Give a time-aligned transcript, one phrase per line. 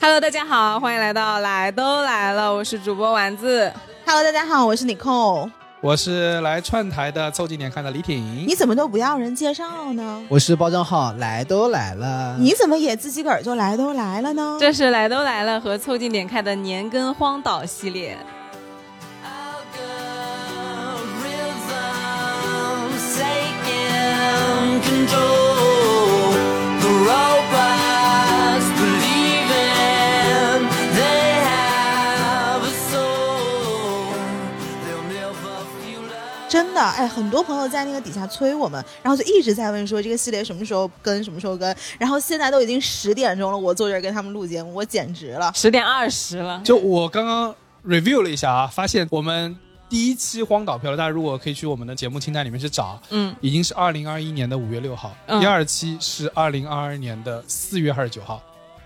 [0.00, 3.70] Hello，大家好，欢迎来到来都来了，我是主播丸子。
[4.06, 5.50] Hello，大家好，我是 Nicole。
[5.82, 8.22] 我是来串台的，凑近点看的李挺。
[8.46, 10.22] 你怎么都不要人介绍呢？
[10.28, 12.36] 我是包账号，来都来了。
[12.38, 14.58] 你怎么也自己个儿就来都来了呢？
[14.60, 18.18] 这是来都来了和凑近点看的年更荒岛系列。
[24.82, 25.49] Control.
[36.60, 41.74] 真的，哎，很多朋友在那个底下催我们，然后就一直在问说这个系列什么时候更，什么时候更。
[41.98, 45.50] 然后现在都已经十点钟了，我坐这儿跟他们录节目，我简直了。
[45.54, 47.54] 十点二十了，就我刚刚
[47.86, 49.56] review 了一下啊，发现我们
[49.88, 58.42] 第一期荒岛漂流，大家如果可以去我们的节目清单里面去找，嗯，已经是二零二一年的五月六号，嗯第二期是二零二二年的四月二十九号，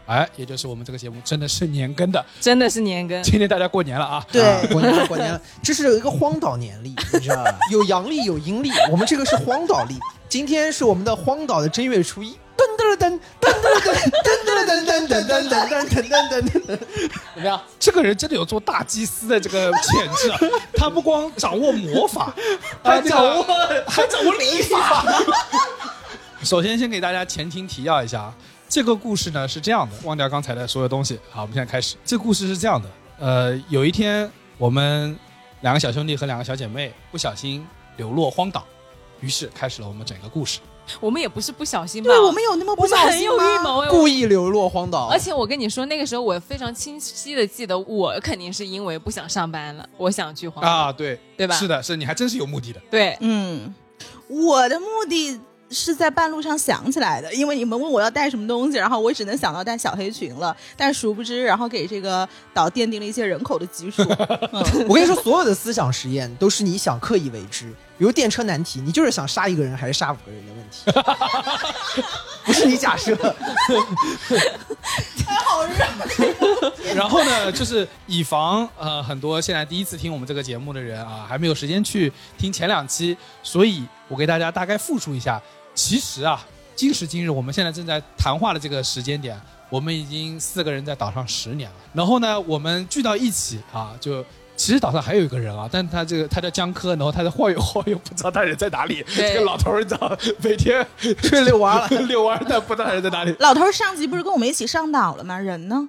[0.07, 2.25] 哎，也就是我们这个节目真的是年更的。
[2.41, 3.23] 真的是年更。
[3.23, 7.59] 今天大家过年了啊，对啊过年了，过年了，这是有一个荒岛年历，你知道吧？
[7.73, 9.99] 有阳历，有阴历，我们这个是荒岛历。
[10.29, 16.79] 今天是我们的荒岛的正月初一，噔噔噔噔噔噔噔噔噔噔噔噔噔噔噔噔，
[17.35, 17.63] 怎么样？
[17.79, 20.39] 这个人真的有做大祭司的这个潜质啊！
[20.77, 22.35] 他不光掌握魔法，
[22.83, 23.43] 还掌握
[23.87, 25.07] 还掌握礼法。
[26.43, 28.35] 首先，先给大家前情提要一下啊，
[28.75, 31.17] 这个故事呢是这样的，忘掉刚才的所有东西。
[31.31, 31.95] 好，我们现在开始。
[32.05, 35.17] 这故事是这样的，呃，有一天我们
[35.61, 37.65] 两个小兄弟和两个小姐妹不小心
[37.99, 38.67] 流落荒岛，
[39.21, 40.59] 于是开始了我们整个故事。
[40.99, 42.09] 我们也不是不小心吧？
[42.09, 43.45] 对我们有那么不小我们很心吗？
[43.45, 43.89] 有预谋哎。
[43.89, 51.55] 故意流落荒岛，而且我跟你说，那个时候我非常清晰的记得，我肯定是因为不想上班了，我想去荒岛，啊，对，对吧？
[51.55, 52.83] 是的，是你还真是有目的的。
[52.91, 53.73] 对，嗯，
[54.27, 55.41] 我的目的
[55.71, 64.03] 是在半路上想起来的，因为你们问我要带什么东西，然后我只能想到带小黑裙了，但殊不知，然后给这个岛奠定了一些人口的基数。
[64.53, 67.67] 嗯，我跟你说，所有的思想实验都是你想刻意为之。
[67.97, 70.91] 比如电车难题，你就是想杀一个人还是杀五个人的问题，
[72.45, 73.17] 不是你假设。
[76.95, 85.41] 然后呢，就是以防呃很多现在第一次听我们这个节目的人啊，还没有时间去听前两期，所以我给大家大概复述一下。
[85.75, 86.45] 其实啊，
[86.77, 91.77] 今时今日，我们现在正在谈话的这个时间点，我们已经四个人在岛上十年了。
[91.93, 94.25] 然后呢，我们聚到一起啊，就。
[94.57, 99.05] 其实岛上还有一个人啊，但他这个他叫江科，然后他在晃悠晃悠，不知道他人在哪里。
[99.15, 103.35] 这个老头儿你知道，每天去遛弯了遛弯儿，但不知道他人在哪里。
[103.41, 105.39] 老头上集不是跟我们一起上岛了吗？
[105.39, 105.89] 人呢？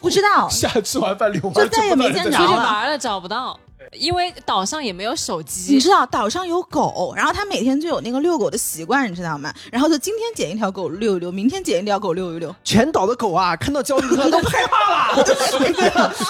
[0.00, 0.48] 不知道。
[0.50, 3.58] 下吃完饭遛弯，就再也没见着不知道人在哪里出去玩了找不到，
[3.92, 5.80] 因为岛上也没有手机你。
[5.80, 9.52] 知道岛上有狗，然后他每天就有那个遛狗的习惯，你知道吗？
[9.70, 12.54] 然后就今天捡一条狗遛一遛，明天捡一条狗遛一遛。
[12.64, 15.24] 全岛的狗啊，看到焦虑哥都害怕了？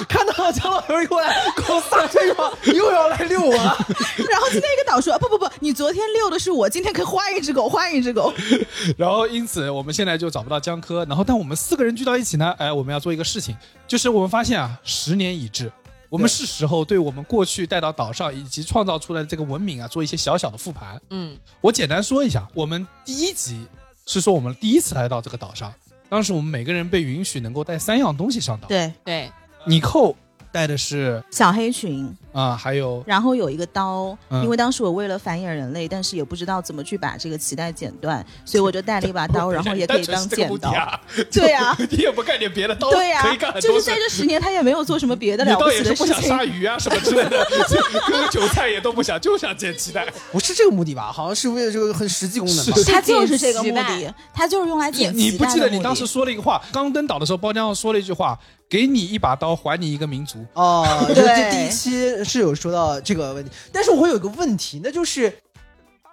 [0.09, 3.53] 看到姜老头一过来，狗撒腿说又要来遛我。
[3.55, 8.33] 然后今天一个岛说不不不，你昨天遛的是我，今天可以换一只狗，换一只狗。
[8.97, 13.57] 然后因此我们现在就找不到江科，然后但我们四个人聚到一起呢，哎，我们要做一个事情，
[13.87, 15.71] 就是我们发现啊，十年已至，
[16.09, 21.01] 我们是时候对我们过去带到岛上以及创造出来的这个文明啊，做一些小小的复盘。
[21.11, 23.67] 嗯，我简单说一下，我们第一集
[24.07, 25.73] 是说我们第一次来到这个岛上，
[26.09, 28.69] 当时我们每个人被允许能够带三样东西上岛。
[28.69, 29.31] 对，对，
[29.67, 30.17] 你扣
[30.57, 40.71] 带的是小黑裙，啊、还有然后有一个刀，嗯因为当时我为了繁衍人类，但是也不知道怎么去把这个脐带剪断，所以我就带了一把刀， 然后也可以当剪刀。
[40.73, 40.99] 啊、
[41.31, 43.23] 对呀、你也不干点别的刀，对呀、
[43.61, 46.55] 就是在这十年，他也没有做什么别的了不起的事也是不想杀情。
[46.55, 47.47] 鱼啊 什么之类的，
[48.07, 50.07] 割韭菜也都不想，就想剪脐带。
[50.33, 51.13] 不是这个目的吧？
[51.13, 52.73] 好像是为了这个很实际功能吧？
[52.87, 56.63] 他就是这个目的，他就是用来剪你不脐带的目的记得你当时说了一个话？
[56.73, 58.39] 刚登岛的时候，包浆说了一句话
[58.69, 60.45] ：“给你一把刀，还你一个民族。
[60.55, 65.33] 哦， 对这这第一期是有说到这个问题，但是我会有个问题，那就是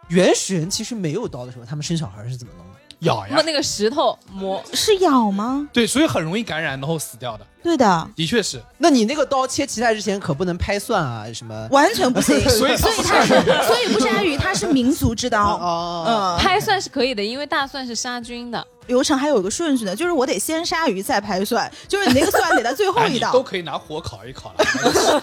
[0.10, 2.73] 原始人其实没有刀的时候，他们生小孩是怎么弄的？”
[3.04, 5.68] 咬呀，那那个石头磨，是咬吗？
[5.72, 8.62] 对，所以很容易感染，然后死掉的，对的，的确是。
[8.78, 11.68] 那你那个刀切脐带之前可不能拍蒜啊什么？
[11.72, 12.40] 完全不行。
[12.50, 13.28] 所以所以它是，
[13.66, 15.56] 所以不是鲨鱼，它是民族之刀。
[15.58, 18.66] 哦，嗯，拍蒜是可以的，因为大蒜是杀菌的。
[18.88, 23.30] 流程还有一个顺序呢，就是我得先杀鱼再拍蒜，就是你那个蒜得在最后哎，一道。
[23.32, 25.22] 你都可以拿火烤一烤了。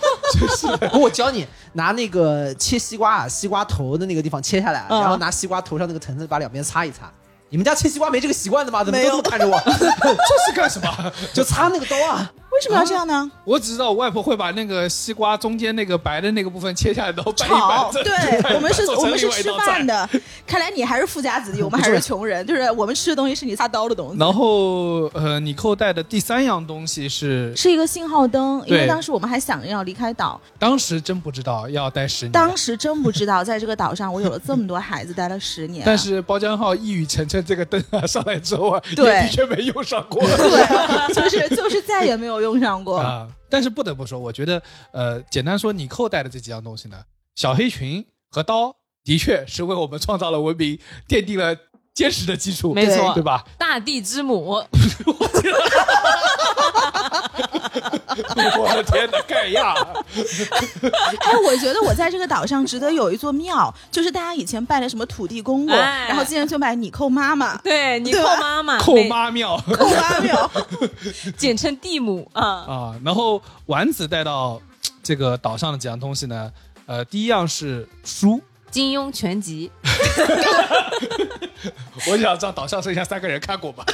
[0.91, 7.13] 不，我教你拿那个切西瓜啊，西瓜头的那个地方切下来，嗯然后拿西瓜头上那个藤子把两边擦一擦，
[7.51, 8.83] 你们家切西瓜没这个习惯的吗？
[8.85, 9.61] 怎么都这么看着我？
[9.67, 11.13] 这是干什么？
[11.35, 12.33] 就擦那个刀啊！
[12.61, 13.31] 为什么要这样呢？
[13.45, 18.05] 我只知道我外婆会把那个西瓜中间那个白的那个部分切下来，然后拌一炒，拌。
[18.05, 19.51] 对我们是我们是吃。
[19.61, 20.09] 饭的。
[20.47, 22.47] 看来你还是富家子弟，我们还是穷人。
[22.47, 24.19] 就是我们吃的东西是你擦刀的东西。
[24.19, 32.33] 然后呃，你扣带的第三样东西是，是一个信号灯，因为当时我们还想着要离开岛，当时真不知道要待十年。
[32.33, 35.87] 当时真不知道在这个岛上我有了这么多孩子，待了十年啊。
[35.87, 40.23] 但是包浆号一语成谶，这个灯啊上来之后啊，对的确没用上过。
[40.23, 42.99] 对，就是就是再也没有用上过。
[42.99, 44.61] 啊，但是不得不说，我觉得
[44.93, 46.97] 呃，简单说，你扣带的这几样东西呢，
[47.37, 48.75] 小黑裙和刀
[49.05, 51.55] 的确是为我们创造了文明，奠定了
[51.95, 53.45] 坚实的基础，没错对吧？
[53.59, 54.55] 大地之母，
[58.59, 59.75] 我的天哪，盖亚！
[61.21, 67.57] 哎，我觉得我在这个岛上值得有一座庙，就是大家以前拜的什么土地公公，哎然后今天就拜你扣妈妈。
[67.59, 70.51] 对你扣妈妈，扣，妈庙扣妈庙，
[71.37, 72.45] 简称地母啊。
[72.45, 74.61] 啊，然后丸子带到
[75.03, 76.51] 这个岛上的几样东西呢，
[76.87, 78.41] 呃，第一样是书。
[78.71, 79.69] 金庸全集，
[82.11, 83.85] 我想知道岛上剩下三个人看过吗？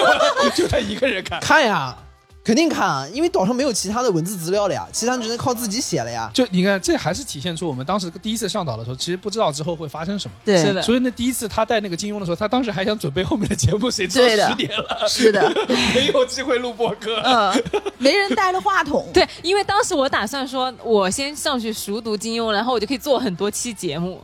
[0.54, 1.40] 就他一个人看。
[1.40, 1.96] 看呀，
[2.44, 6.30] 肯定看啊，因为岛上没有其他的文字资料了呀，其他只能靠自己写了呀。
[6.34, 10.34] 就你看，这还是体现出我们当时第一次上岛的时候，其实不知道之后会发生什么。
[10.44, 15.50] 对，是的所以那，第一次他带那个金庸的时候，他当时还想准备后面的节目，谁知道十点了，是的，
[15.94, 17.16] 没有机会录播客。
[17.24, 17.64] 嗯，
[17.96, 19.08] 没人带了话筒。
[19.14, 24.22] 对，因为当时我打算说，我先上去熟读金庸，然后我就可以做很多期节目。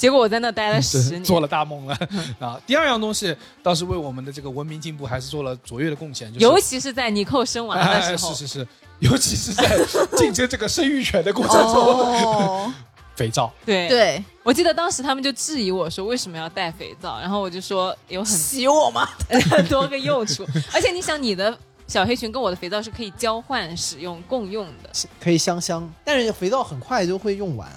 [0.00, 1.94] 结果我在那待了十年，做了大梦了。
[2.40, 2.58] 啊！
[2.66, 8.68] 第二样东西倒是为我们的这个文明进步还是做了卓越的贡献，就是尤其是在尼寇生娃的哎，时候，是 是是，
[9.00, 9.78] 尤其是在
[10.16, 12.72] 竞争这个生育权的过程中，哦，
[13.14, 13.52] 肥皂。
[13.66, 13.90] 对。
[13.90, 19.06] 对，我记得当时他们就质疑我说为什么要带肥皂，然后我就说有很洗我吗？
[19.50, 21.54] 很多个用处，而且你想你的
[21.86, 27.70] 小黑裙跟我的肥皂是可以交换使用共用的，可以香香，但是肥皂很快就会用完。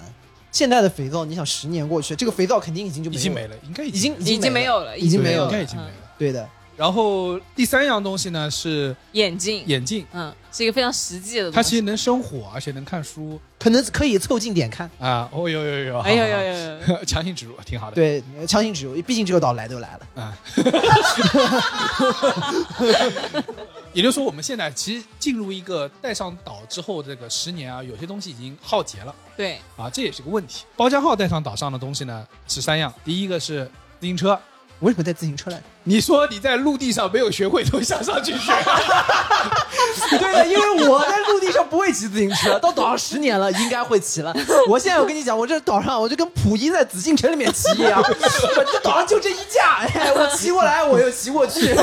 [0.54, 3.18] 现在的肥皂，你想十年过去，这个肥皂肯定已经就没有了。
[3.18, 5.50] 已经没了，应该已经已经没有了，已经没有了。
[5.50, 5.92] 应该已经没了。
[6.16, 11.56] 对的，然后第三样东西呢是眼镜，眼镜，嗯，是一个非常实际的东西。
[11.56, 14.90] 它其实能生火，而且能看书可能可以凑近点看。
[14.98, 15.28] 啊。
[15.32, 16.52] 哦有有有，哎呦呦好呦
[16.98, 17.04] 呦！
[17.06, 17.94] 强行植入，挺好的。
[17.94, 20.22] 对，强行植入，毕竟这个岛来都来了。
[20.22, 20.36] 啊，
[23.92, 30.64] 也就是说，我们现在其实进入一个带上岛之后，这个十年啊，有些东西已经耗竭了对，啊，这也是个问题。
[30.76, 34.38] 包浆号带上岛上的东西呢是三样，第一个是自行车。
[34.80, 35.62] 为什么带自行车来？
[35.84, 38.52] 你说你在陆地上没有学会，都想上去学，
[40.18, 44.34] 对的，因为我在陆地上不会骑自行车，到岛上十年了，应该会骑了。
[44.68, 51.76] 我现在我跟你讲，我这岛上我就跟溥仪在紫禁城里面骑一样， 我这岛上就这一架，哎，我骑过来我又骑过去。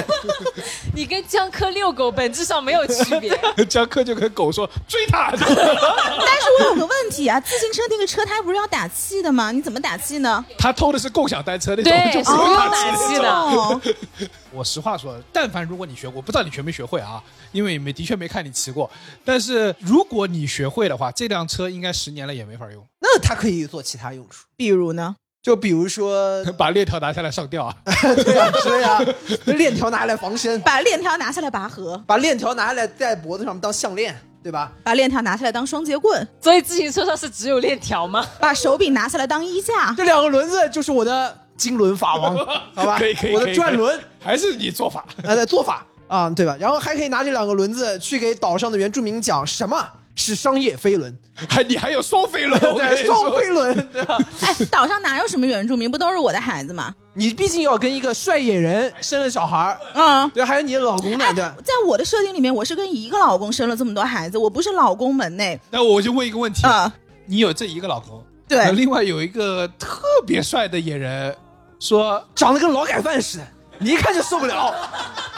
[0.94, 3.40] 你跟江科遛狗本质上没有区别。
[3.70, 5.32] 江科就跟狗说追他。
[5.38, 9.52] 但是我有个问题啊，自行车那个车胎不是要打气的吗？
[9.52, 10.44] 你怎么打气呢？
[10.58, 13.82] 他偷的是共享单车那种，对就不用打气的打气的哦，
[14.52, 17.22] 我实话说，但凡如果你学过，不知道你学没学会啊，
[17.52, 18.90] 因为没的确没看你骑过。
[19.24, 25.16] 但是如果你学会的话，这辆车应该十年了也没法用，那它可以做其他用处，比如呢？
[25.42, 27.76] 就比如说， 把链条拿下来上吊啊。
[28.24, 29.00] 对啊，是呀，
[29.46, 34.72] 链条拿来防身，把链条拿下来拔河，把链条拿下来在脖子上当项链，对吧？
[34.84, 38.24] 把链条拿下来当双节棍，所以自行车上是只有链条吗？
[38.40, 39.92] 把手柄拿下来当衣架。
[39.98, 42.36] 这两个轮子就是我的金轮法王，
[42.74, 42.98] 好吧？
[42.98, 45.06] 可以可以，我可以的转轮，还是你做法。
[45.24, 46.58] 呃的做法啊，对吧？
[46.60, 51.16] 然后还可以拿这两个轮子去给岛上的原住民讲什么是商业飞轮，
[51.48, 54.18] 还你还有双飞轮， 对，双飞轮，对吧？
[54.42, 55.90] 哎，岛上哪有什么原住民？
[55.90, 56.94] 不都是我的孩子吗？
[57.14, 60.30] 你毕竟要跟一个帅野人生了小孩儿，嗯。
[60.32, 61.56] 对，还有你的老公呢，对吧？
[61.64, 66.92] 在我的设定里面，我是跟一个老公生了这么多孩子，我不是老公门内那我就问一个问题：啊、
[67.26, 71.34] 你有这一个老公，对另外有一个特别帅的野人，
[71.82, 73.48] 说长得跟劳改犯似的，
[73.80, 74.74] 你一看就受不了。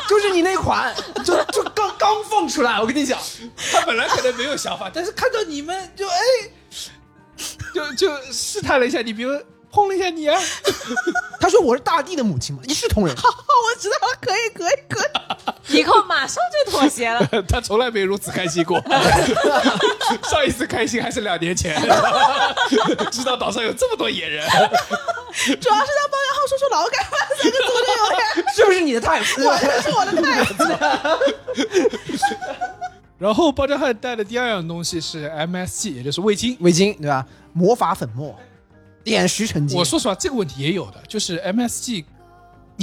[0.10, 3.18] 就是你那款，就就刚刚放出来，我跟你讲，
[3.72, 6.20] 他本来可能没有想法，但是看到你们就哎，
[7.74, 9.32] 就就试探了一下你，比如
[9.74, 10.40] 碰了一下你啊，
[11.42, 13.16] 他说我是大地的母亲嘛，一视同仁。
[13.18, 15.10] 好，我知道了，可以，可以，可以。
[15.80, 17.26] 以后马上就妥协了。
[17.48, 18.80] 他从来没如此开心过。
[20.30, 21.82] 上一次开心还是两年前，
[23.12, 29.02] 知道岛上有这么多野人，主要是当包养浩说出劳改犯三个字，我就有点，是不是你的？
[29.02, 29.14] 对吧
[29.50, 30.64] 我这是我的态度。
[33.18, 36.58] 然后包浆汉带的第二样东西是 MSG，也就是味精。
[36.60, 37.26] 味精对吧？
[37.54, 38.38] 魔法粉末，
[39.04, 39.78] 点石成金。
[39.78, 42.04] 我说实话，这个问题也有的，就是 MSG，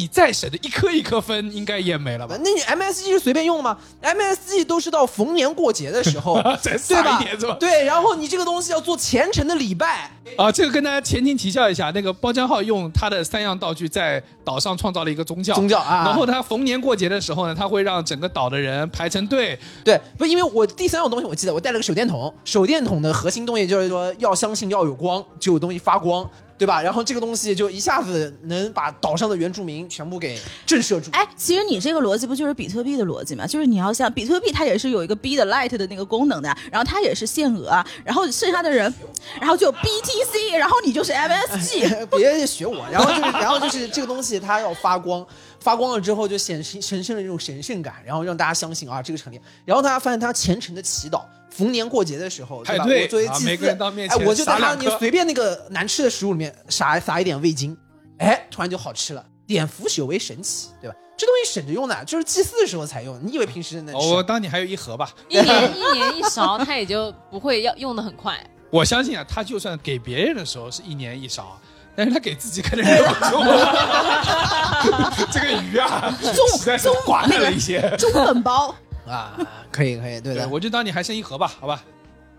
[0.01, 2.35] 你再省的一颗一颗分应该也没了吧？
[2.43, 7.57] 那你 MSG 是随便用的吗？MSG 都是到逢年过节的时候， 再对吧？
[7.61, 16.05] 对，然后你这个东西要做虔诚的礼拜，啊，这个跟大家前情提教一下，那个包浆号用他的三样道具在岛上创造了一个宗教，宗教啊。
[16.07, 26.27] 然后他逢年过节的时候呢，他会让整个岛的人排成队，对，不，因为我第三样东西我记得我带了个手电筒，手电筒的核心东西就是说要相信要有光，就有东西发光，
[26.61, 26.83] 对吧？
[26.83, 31.11] 然后这个东西就一下子能把岛上的原住民全部给震慑住。
[31.13, 33.47] 哎，其实你这个逻辑不就是比特币的逻辑吗？
[33.47, 38.93] 就是你要像比特币，它也是有一个 B 的 Light 的那个功能的，然后它也是限额啊，然后剩下的人，
[39.41, 42.07] 然后就 BTC，然后你就是 MSG。
[42.15, 45.27] 别学我，然后就是，然后就是这个东西它要发光，
[45.61, 52.85] 发光了之后就显神神圣的这种神圣感，然后让大家相信啊这个成立，然后大家发现他虔诚的祈祷，逢年过节的时候，对吧？
[52.85, 57.77] 对我作为祭祀啊每个人到面前哎，我就在他你随便那个难吃的食物里面撒撒一点味精，
[58.19, 60.97] 哎，突然就好吃了，点腐朽为神奇，对吧？
[61.17, 64.07] 这东西省着用的，就是祭祀的时候才用，你以为平时能吃？
[64.07, 65.11] 哦我当你还有一盒吧。
[65.29, 68.39] 一年一年一勺， 它也就不会要用的很快。
[68.71, 71.61] 我相信啊，他就算给别人的时候是一年一勺，
[71.95, 73.43] 但是他给自己可能忍不住。
[75.31, 77.95] 这个鱼啊，实在是寡淡了一些。
[77.99, 78.75] 中本包，
[79.11, 79.39] 啊，
[79.73, 81.83] 可以可以，对对，的，我就当你还剩一盒吧，好吧。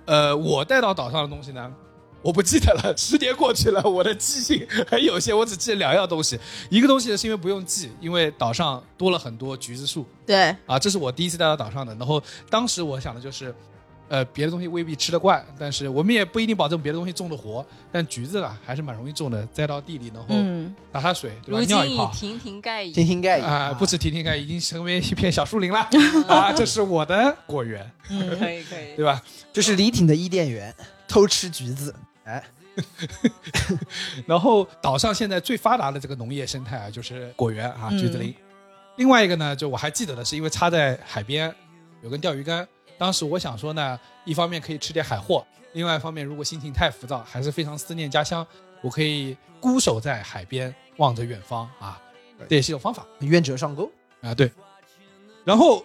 [0.05, 1.71] 呃，我带到岛上的东西呢，
[2.21, 6.39] 我不记得了， 十年过去了，我的记性很有限，我只记得两样东西。
[6.69, 11.93] 一个东西呢是因为不用记，因为岛上多了很多橘子树对，啊，这是我第一次带到岛上的。
[11.95, 13.53] 然后当时我想的就是。
[14.11, 17.65] 呃，别的东西未必吃得惯，但是我们也不一定保证别的东西种得活。
[17.93, 21.61] 但橘子啊，还是蛮容易种的，栽到地里，然后嗯，打打水，对吧？
[21.61, 23.07] 尿一泡已亭亭盖听矣。
[23.07, 25.87] 听盖啊，不止亭亭盖，已经成为一片小树林了
[26.27, 26.51] 啊！
[26.51, 28.95] 这是我的果园，可以可以。
[28.99, 29.23] 对吧？
[29.53, 30.75] 这是李挺的伊甸园，
[31.07, 32.43] 偷吃橘子，哎，
[34.27, 38.35] 然后岛上现在最发达的这个农业生态啊，就是果园啊，嗯橘子林。
[38.97, 41.53] 另外一个呢，就我还记得的是，因为插在海边
[42.03, 42.67] 有根钓鱼竿，
[43.01, 45.43] 当时我想说呢，一方面可以吃点海货，
[45.73, 48.45] 另外一方面如果心情太浮躁，还是非常思念家乡，
[48.79, 51.99] 我可以孤守在海边，望着远方啊，
[52.47, 53.91] 这也是一种方法愿者上钩。
[54.21, 54.35] 啊。
[54.35, 54.51] 对。
[55.43, 55.83] 然后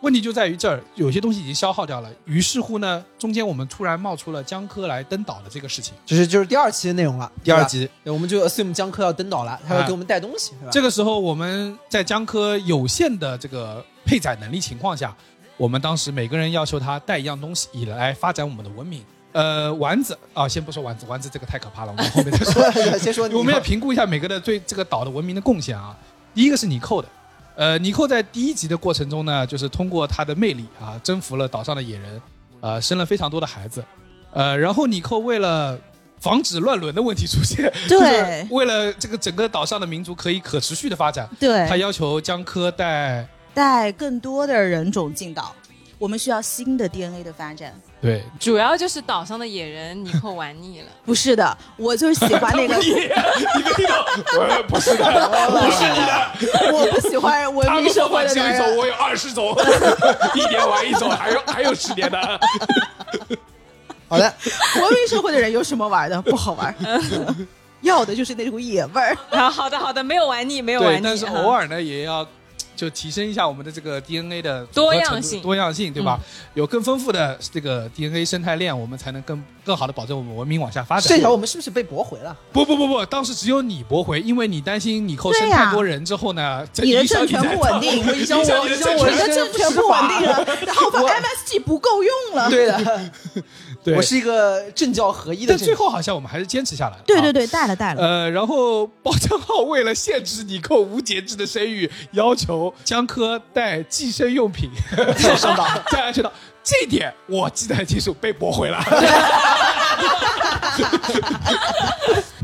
[0.00, 5.92] 问题就在于这儿，有些东西已经消耗掉了，于是乎呢，中间我们突然冒出了江科来登岛的这个事情。
[6.06, 10.70] 就是就是第二期的内容了，第二集，对我们就 assume 江科要登岛了，他要啊给我们带东西，是吧？
[10.70, 15.16] 这个时候，我们在江科有限的这个配载能力情况下，
[15.56, 19.02] 我们当时每个人要求他带一样东西，以来发展我们的文明。
[19.32, 22.98] 呃，丸子啊，先不说丸子，丸子这个太可怕了，我们后面再说。
[22.98, 25.96] 先 说我们要评估一下每个的对这个岛的文明的贡献啊。
[26.32, 27.08] 第一个是尼寇的，
[27.56, 32.22] 呃，尼寇在第一集的过程中呢，就是通过他的魅力啊，征服了岛上的野人，
[32.60, 33.84] 呃，生了非常多的孩子，
[34.32, 35.76] 呃，然后尼寇为了
[36.20, 45.54] 防止乱伦的问题出现，对就是为了这个整个岛上的民族可以可持续的发展，对他，要求江科带带更多的人种进岛，
[45.98, 47.72] 我们需要新的 DNA 的发展。
[48.02, 53.96] 对主要就是岛上的野人你后玩腻了， 不是的，我就是喜欢那个， 你没听懂？
[54.40, 58.76] 呃，不是的，不是的，我不喜欢文明社会的人。
[58.76, 59.56] 我有二十种，
[60.34, 62.40] 一年玩一种，还有还有十年的。
[64.06, 64.34] 好的，
[64.82, 66.20] 文明社会的人有什么玩的？
[66.20, 66.74] 不好玩，
[67.80, 69.16] 要的就是那股野味儿。
[69.30, 71.02] 啊，好的好的，没有玩腻，没有玩对，腻。
[71.02, 72.26] 但是嗯偶尔呢，也要
[72.74, 76.20] 就提升一下我们的这个 DNA 的多样性多样性，对吧？
[76.54, 81.08] 有更丰富的这个 DNA 生态链，我们才能更更好的保证我们文明往下发展。
[81.08, 82.36] 这条我们是不是被驳回了？
[82.52, 92.50] 不不不不，当时只有你驳回，因为你担心你扣生太多人之后呢，这你的影响政权不稳定，影响我的你政权的政权不稳定了，然后把 MSG 不够用了。
[92.50, 93.10] 对的，
[93.82, 95.54] 对我是一个政教合一的。
[95.54, 96.96] 但最后好像我们还是坚持下来了。
[96.98, 98.02] 啊对对对，带了带了。
[98.02, 104.70] 呃，然后包江浩为了限制你扣无节制的生育，要求江科带计生用品
[105.36, 106.30] 上岛，在安全岛。
[106.64, 108.82] 这一点我记得很清楚，被驳回了。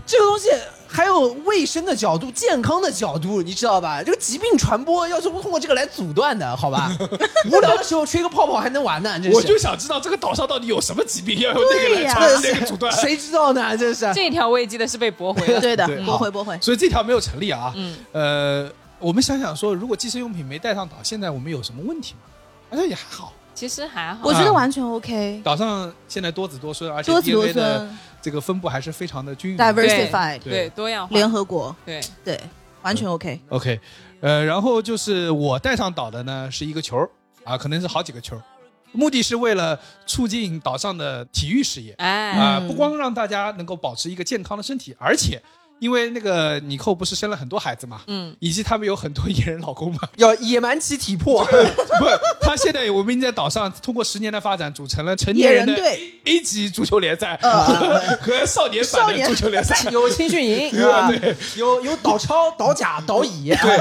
[0.06, 0.48] 这个东西
[0.86, 4.02] 还有卫生的角度、健康的角度，你知道吧？
[4.02, 6.92] 这个疾病传播要是不通过这个来阻断的，好吧？
[7.50, 9.36] 无聊的时候吹个泡泡还能玩呢，真是。
[9.36, 12.92] 我就想知道这个岛上到底有什么疾病，要用那个对呀来传那个阻断。
[12.92, 13.76] 谁知道呢？
[13.76, 14.12] 这是。
[14.12, 15.60] 这条我也记得是被驳回了。
[15.60, 16.58] 对的，驳回驳回。
[16.62, 17.72] 所以这条没有成立啊。
[17.76, 22.20] 嗯，呃，我们想想说，如果计生用品没带上岛，现在我们有什么问题吗？
[22.68, 23.32] 好像也还好。
[23.60, 24.20] 其实还好。
[24.22, 27.98] 我觉得完全 OK，岛上现在多子多孙，而且多子多孙。
[28.22, 29.58] 这个分布还是非常的均匀。
[29.58, 30.66] ，diversified，对。
[30.70, 31.12] 多样化。
[31.14, 32.40] 联合国，对，对，
[32.80, 33.38] 完全 OK。
[33.50, 33.78] OK，
[34.22, 37.10] 呃，然后就是我带上岛的呢是一个球儿。
[37.44, 38.42] 啊，可能是好几个球儿，
[38.92, 41.92] 目的是为了促进岛上的体育事业。
[41.98, 42.66] 哎，啊、嗯。
[42.66, 45.38] 不光让大家能够保持一个健康的身体，而且
[45.80, 52.06] 因为那个尼寇不是生了很多孩子嘛，嗯，以及他们有很多野人老公嘛， 要野蛮其体魄，不，
[52.40, 56.14] 他现在我们已经在岛上通过十年的发展，组成了成年人队。
[56.24, 59.26] A 级足球联赛呃 和少年版的少年。
[59.26, 59.74] 足球联赛。
[59.90, 61.10] 有青训营对吧？
[61.56, 63.76] 有有岛超、岛甲、岛乙，对，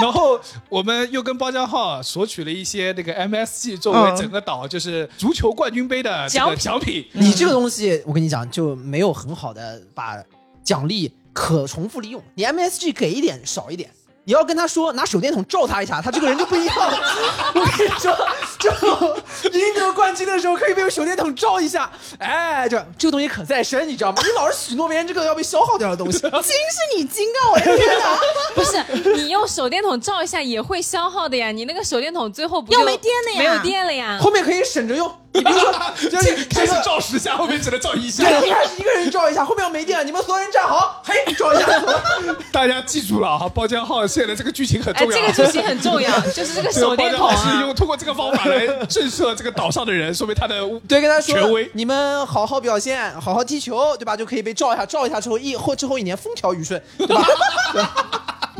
[0.00, 0.40] 然后
[0.70, 7.06] 我们又跟包江浩索取了一些那个 MSG 作为嗯整个岛就是足球冠军杯的这个奖品。
[7.12, 10.16] 你这个东西，我跟你讲，就没有很好的把
[10.64, 12.22] 奖励可重复利用。
[12.34, 13.90] 你 MSG 给一点少一点，
[14.24, 16.98] 你要跟他说拿手电筒照他一下，他这个人就不一样了。
[17.54, 18.16] 我跟你说，
[18.58, 24.22] 就赢得冠军的时候可以被手电筒照一下，哎，这这个东西可再生，你知道吗？
[24.24, 26.18] 你老是许诺别人这个要被消耗掉的东西。
[26.20, 27.50] 金是你金啊！
[27.50, 28.18] 我的天哪，
[28.54, 31.50] 不是，你用手电筒照一下也会消耗的呀。
[31.50, 34.18] 你那个手电筒最后不就要没电了呀没有电了呀。
[34.20, 35.72] 后面可以省着用， 你比如说，
[36.10, 38.22] 就是开始这个照十下，后面只能照一下。
[38.22, 41.66] 对，一开始一个人照一下，后面要没电了，你们所有人站好，嘿，照一下。
[42.52, 45.32] 大家记住了哈，包浆号现在这个剧情很哎，重要。
[45.32, 47.74] 这个剧情很重要，就是这个手电筒浆号是啊用。
[47.74, 54.14] 通过这个方法来震慑这个岛上的人，说明他的对，跟他说权威，你们好好表现，好好踢球，对吧？
[54.16, 57.26] 就可以被照一下，照一下之后一后之后一年风调雨顺，对吧？
[57.72, 57.82] 对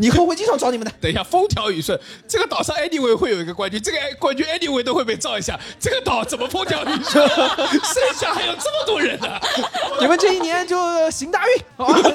[0.03, 0.93] 以后会经常找你们的。
[1.01, 5.59] 等一下，风调雨顺，这个岛上 anyway 会有一个冠军，这个冠军 anyway 都会被照一下。
[5.79, 7.27] 这个岛怎么风调雨顺？
[7.29, 9.41] 剩下还有这么多人呢、
[10.01, 10.77] 你们这一年就
[11.11, 12.11] 行大运，好吧？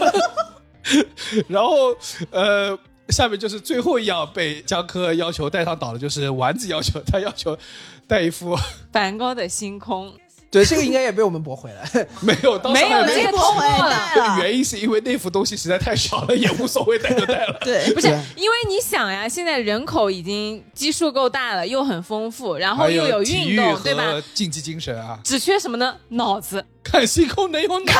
[1.47, 1.95] 然后，
[2.31, 2.77] 呃，
[3.09, 7.57] 下面就是最后一样被江科要求带上岛的，就是丸子要求他要求
[8.07, 8.57] 带一副
[8.91, 10.13] 梵高的星空，
[10.49, 11.83] 对，这个应该也被我们驳回了。
[12.21, 13.89] 没有，当时没有还这个没通过了。
[13.89, 17.59] 了原因是因为那幅东西实在太少了，也无所谓，带就带了。
[17.61, 24.23] 对，不是，因为你想呀，现在人口已经基数够大了，又很丰富，然后又有运动，对吧和？
[24.33, 25.19] 竞技精神啊！
[25.23, 25.95] 只缺什么呢？
[26.09, 26.65] 脑子。
[26.91, 27.93] 看星空能有脑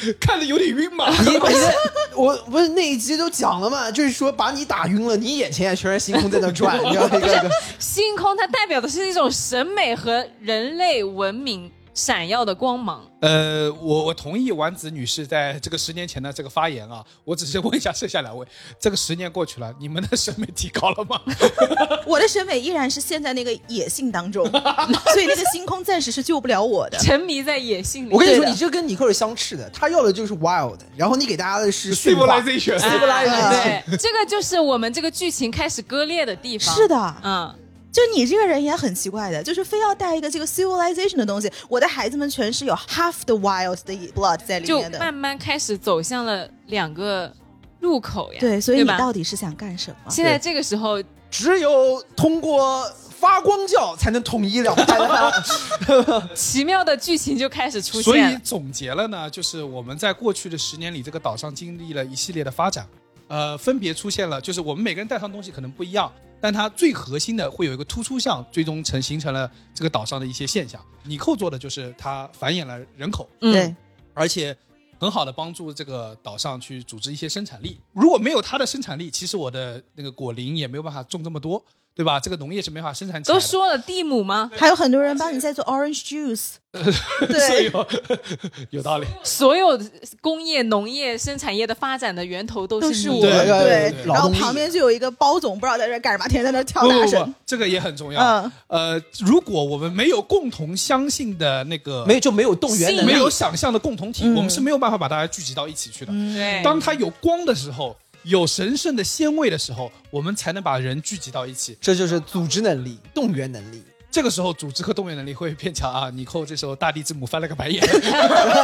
[0.00, 1.08] 子，看的有点晕嘛。
[1.24, 1.56] 你不是
[2.16, 7.50] 我不是那一集都讲了嘛，就是说把你打晕了，你眼前也全是星空在那转， 你知道那个那个。
[7.78, 13.02] 星空它代表的是一种审美和人类文明闪耀的光芒。
[13.20, 18.46] 呃，我我同意丸子女士在这个十年前的这个发言啊，我只是问一下剩下两位，
[18.78, 21.18] 这个十年过去了，你们的审美提高了吗？
[22.04, 26.98] 我的审美依然是陷在那个野性当中， 所以那个星空暂时是救不了我的。
[26.98, 28.12] 沉迷在野性里。
[28.12, 36.74] 我跟你说，你这跟尼克尔相斥的，他要的就是 wild，然后你给大家的是 civilization，哎对，这个就是我们这个剧情开始割裂的地方。
[36.74, 37.54] 是，的，嗯，
[37.94, 41.48] 就你这个人也很奇怪的，就是非要带一个这个 civilization 的东西。
[41.68, 44.98] 我的孩子们全是有 half the wild 的 blood 在里就面的。
[44.98, 47.32] 慢慢开始走向了两个
[47.78, 48.40] 入口呀。
[48.40, 50.10] 对，所以你到底是想干什么？
[50.10, 52.84] 现在这个时候，只有通过
[53.16, 56.28] 发光教才能统一两派的。
[56.34, 58.36] 奇妙的剧情就开始出现所以。
[58.42, 62.84] 总结了呢，就是我们在过去的十年里，这个岛上经历了一系列的发展，
[63.28, 66.12] 呃，分别出现了，就是我们每个人带上东西可能不一样，
[66.44, 70.78] 但它最核心的会有一个突出项，最终成形成了这个岛上的一些现象。
[71.02, 73.74] 尼寇做的就是它繁衍了人口，嗯对，
[74.12, 74.54] 而且
[75.00, 77.80] 很好的帮助这个岛上去组织一些生产力。
[77.94, 82.18] 如果没有它的生产力，其实我的那个果林也没有办法种这么多，对吧？
[82.18, 83.40] 这个农业是没法生产起来的。
[83.40, 84.50] 都说了地母吗？
[84.56, 86.54] 还有很多人帮你在做 orange juice。
[86.74, 87.86] 所以对，有
[88.70, 89.06] 有道理。
[89.22, 89.80] 所有
[90.20, 93.20] 工业、农业生产业的发展的源头都是你都是我。
[93.20, 98.20] 对对对对，然后旁边就有一个包总，不知道在这干什么，天天在那跳不不不大神。，这个也很重要。
[98.20, 106.10] 嗯呃，如果我们没有共同相信的那个，没有就没有动员，没有想象的共同体，嗯我们是没有办法把大家聚集到一起去的。
[106.10, 111.76] 对，当它有光的时候，有神圣的鲜味的时候，我们才能把人聚集到一起。
[111.80, 113.82] 这就是组织能力、动员能力。
[114.10, 116.08] 这个时候，组织和动员能力会变强啊！
[116.08, 117.84] 尼寇这时候大地之母翻了个白眼。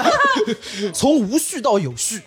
[0.95, 2.23] 从无序到有序，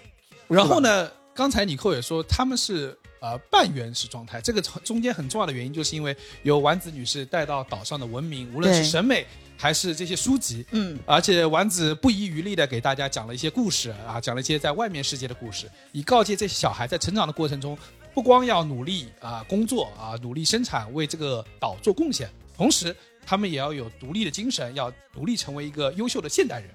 [0.48, 9.26] 然后呢，刚才尼寇也说他们是呃半原始状态，这个中间很重要的原因就是因为有丸子女士带到岛上的文明，无论是审美
[9.64, 17.78] 还是这些书籍，嗯，而且丸子不遗余力的给大家讲了一些故事啊，讲了一些在外面世界的故事，以告诫这些小孩在成长的过程中，
[18.14, 22.94] 不光要努力啊工作啊，努力生产，为这个岛做贡献，同时
[23.26, 26.70] 他们也要有独立的精神，要独立成为一个优秀的现代人，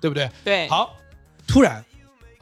[0.00, 0.28] 对不对？
[0.42, 0.96] 对，好，
[1.46, 1.84] 突然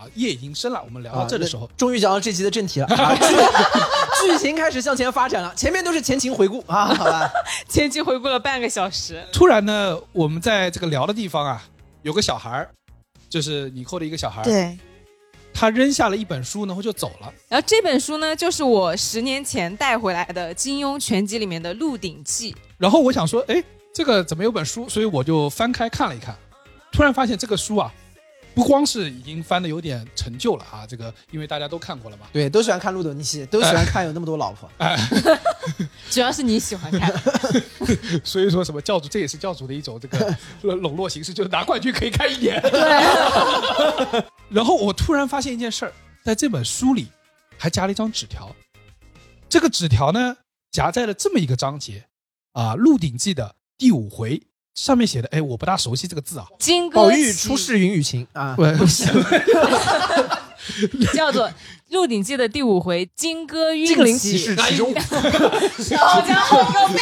[0.03, 7.31] 啊，夜已经深了，我们聊到这的时候，啊终于讲到这集的正题了， 啊剧剧情开始向前发展了，前面都是前情回顾啊，好吧？
[7.69, 11.62] 前情回顾了半个小时，突然呢，我们在这个聊的地方啊，
[12.03, 12.69] 有个小孩儿，
[13.29, 14.77] 就是你扣的一个小孩儿，对，
[15.55, 17.33] 他扔下了一本书，然后就走了。
[17.49, 22.53] 然后这本书呢，就是我十年前带回来的金庸全集里面的《鹿鼎记》。
[22.79, 23.62] 然后我想说，哎，
[23.95, 24.88] 这个怎么有本书？
[24.88, 26.35] 所以我就翻开看了一看，
[26.91, 27.93] 突然发现这个书啊，
[28.55, 32.27] 不光是已经翻的有点陈旧了啊，这个因为大家都看过了嘛。
[32.33, 34.71] 对，都喜欢看《鹿斗尼希》，都喜欢看有那么多老婆。
[36.11, 37.12] 主要是你喜欢看，
[38.23, 42.61] 所以说什么教主，这也是教主的一种这个 笼络形式，就是拿冠军可以看一年。
[44.51, 47.09] 然后我突然发现一件事儿，在这本书里
[47.57, 48.55] 还夹了一张纸条，
[49.49, 50.37] 这个纸条呢
[50.71, 52.05] 夹在了这么一个章节
[52.53, 54.43] 啊，《鹿鼎记》的第五回
[54.75, 59.05] 上面写的，哎，我不大熟悉这个字啊，金宝玉出世云雨情啊， 不是
[61.13, 61.47] 叫做
[61.91, 65.01] 《鹿鼎记》的第五回“金戈运金陵启事起其中， 包
[66.23, 66.99] 家伙给我闭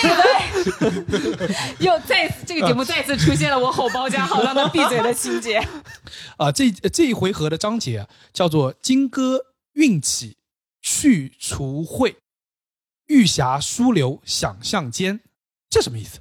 [1.46, 1.54] 嘴！
[1.87, 5.59] 又再次这个节目再次出现了我吼包家好让他闭嘴的情节。
[6.38, 10.38] 啊，这这一回合的章节叫做“金戈运起
[10.80, 12.14] 去除秽，
[13.06, 15.20] 玉匣疏流想象间”，
[15.68, 16.20] 这什么意思？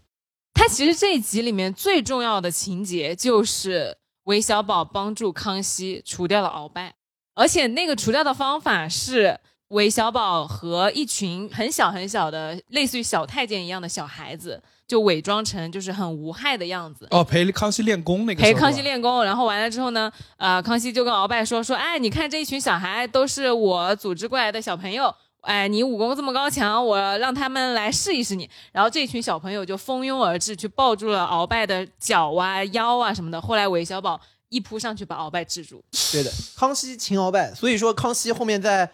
[0.60, 3.96] 他其实这一集里面最重要的情节就是
[4.26, 6.94] 韦小宝帮助康熙除掉了鳌拜，
[7.34, 28.50] 而且那个除掉的方法是韦小宝和一群很小很小的类似于小太监一样的小孩子，就伪装成就是很无害的样子，哦，陪康熙练功那个陪，康熙练功，然后完了之后呢，呃，康熙就跟鳌拜说说，哎，你看这一群小孩都是我组织过来的小朋友，哎，你武功这么高强，我让他们来试一试你。
[28.72, 33.42] 然后这群小朋友就蜂拥而至，去抱住了鳌拜的脚啊、腰啊什么的。
[33.42, 38.90] 后来韦小宝一扑上去把鳌拜制住，对的，康熙擒鳌拜，所以说康熙后面在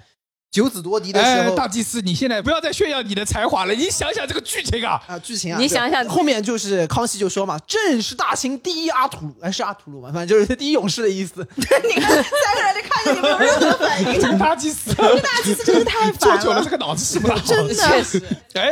[0.51, 11.45] 九子夺嫡的时哎，候大祭司，你现在不要再炫耀你的才华了，你想想这个剧情啊，啊，剧情啊，你想想后面就是康熙就说嘛，朕是大清第一阿图鲁，哎是阿图鲁嘛，反正就是第一勇士的意思。
[11.57, 16.69] 你看三个人就看见你没有任何反应，这个大祭司，这大祭司真的太烦了久了这。
[16.69, 17.41] 个脑子是不大好。
[17.41, 18.69] 真的确实，哎，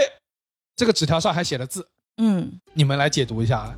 [0.75, 1.86] 这个纸条上还写了字，
[2.21, 3.75] 嗯，你们来解读一下啊。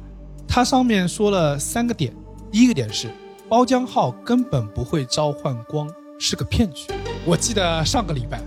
[0.47, 2.13] 它上面说了三个点，
[2.51, 3.09] 第一个点是
[3.49, 6.87] 包浆号根本不会召唤光，是个骗局。
[7.27, 8.39] 我记得上个礼拜，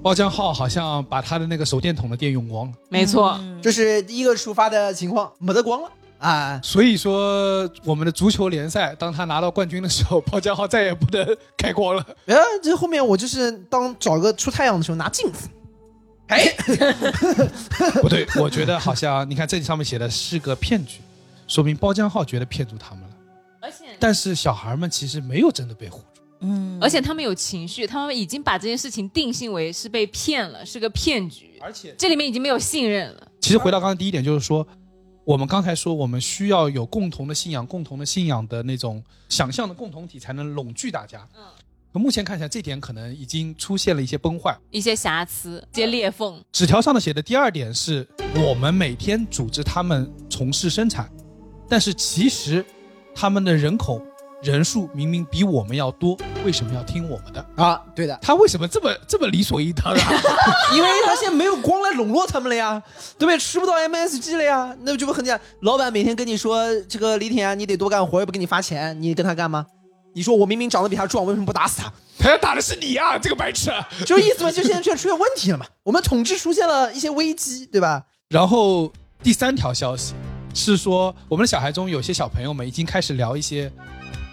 [0.00, 3.36] 包江浩好像把他的那个手电筒的电用光了，没错。
[3.40, 6.60] 嗯这是第一个出发的情况，没得光了啊。
[6.62, 12.06] 所以说我们的足球联赛，当他拿到冠军的时候，包浆浩再也不能开光了。
[12.26, 15.48] 呃，这后面我就是当找个出太阳的时候拿镜子，
[16.28, 16.44] 哎，
[18.02, 21.00] 不对，我觉得好像你看这上面写的是个骗局，
[21.48, 23.10] 说明包江浩觉得骗住他们了。
[23.60, 26.11] 而且但是小孩们其实没有真的被唬住。
[26.42, 31.58] 嗯，而且他们有情绪，他们已经把这件事情定性为是被骗了，是个骗局。
[31.60, 33.28] 而且，这里面已经没有信任了。
[33.40, 34.66] 其实回到刚才第一点，就是说，
[35.24, 41.24] 我们刚才说我们需要有共同的信仰，共同的信仰的那种想象的共同体，才能拢聚大家。
[41.36, 41.44] 嗯，
[41.92, 44.58] 可目前看起来，这点可能已经出现了一些崩坏。
[44.70, 51.08] 一些瑕疵、一些裂缝，纸条上的写的第二点是我们每天组织他们从事生产，
[51.68, 52.64] 但是其实
[53.14, 54.02] 他们的人口
[54.42, 57.46] 人数明明比我们要多，为什么要听我们的？
[57.56, 60.12] 啊，对的，他为什么这么这么理所应当啊？
[60.74, 62.82] 因为他现在没有光来笼络他们了呀，
[63.16, 63.38] 对不对？
[63.38, 65.40] 吃不到 MSG 了呀，那就不很简单。
[65.60, 69.64] 老板每天跟你说这个李铁啊，你得多干活，又不给你发钱，你跟他干吗？
[70.14, 71.92] 你说我明明长得比他壮，为什么不打死他？
[72.18, 73.70] 他要打的是你啊，这个白痴！
[74.04, 75.64] 就意思嘛，就现在就出现问题了嘛。
[75.84, 78.02] 我们统治出现了一些危机，对吧？
[78.28, 80.14] 然后第三条消息
[80.52, 83.72] 是说，我们的小孩中有些小朋友们已经开始聊一些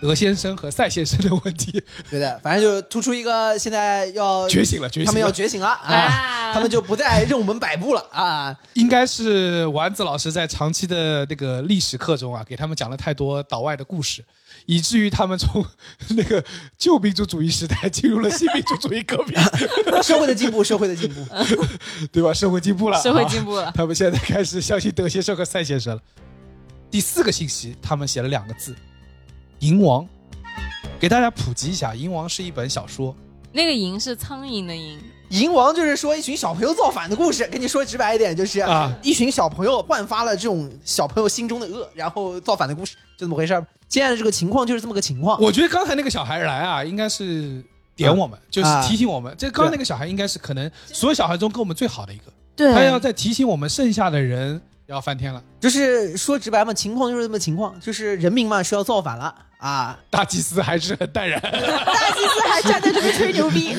[0.02, 5.06] 德先生和赛先生的问题，对的，反正就突出一个现在要觉醒了，觉醒了。
[5.08, 8.58] 他们要觉醒了啊，啊他们就不再任我们摆布了啊。
[8.74, 14.24] 应该是丸子老师在长期的那个历史课中啊，给他们讲了太多岛外的故事，
[14.66, 15.66] 以至于他们从
[16.10, 16.44] 那个
[16.78, 19.38] 旧民主主义时代进入了新民主主义革命，
[20.02, 21.26] 社会的进步，社会的进步。
[22.12, 22.34] 对吧？
[22.34, 23.72] 社会进步了，社会啊进步了。
[23.76, 26.02] 他们现在开始相信德先生和赛先生了。
[26.90, 28.74] 第四个信息，他们写了两个字：
[29.60, 30.08] 银王。
[31.00, 33.16] 给大家普及一下，《银王》是一本小说，
[33.54, 34.98] 那个蝇是苍蝇的蝇，
[35.30, 43.66] 银王就是说一群小朋友造反的故事，跟你说直白一点，就是啊一群小朋友焕发了这种小朋友心中的恶，然后造反的故事，就这么回事儿。
[43.88, 45.42] 现在的这个情况就是这么个情况。
[45.42, 47.64] 我觉得刚才那个小孩来啊，应该是
[47.96, 49.34] 点我们，就是提醒我们。
[49.38, 52.26] 这刚刚那个小孩应该是可能所有小孩中跟我们最好的一个，
[52.58, 55.42] 对，他要再提醒我们剩下的人要翻天了。
[55.62, 59.98] 就是说直白嘛，情况就是这么情况，就是人民嘛是要造反了啊。
[60.10, 63.78] 大祭司还是很淡然，大祭司还站在这边吹牛逼，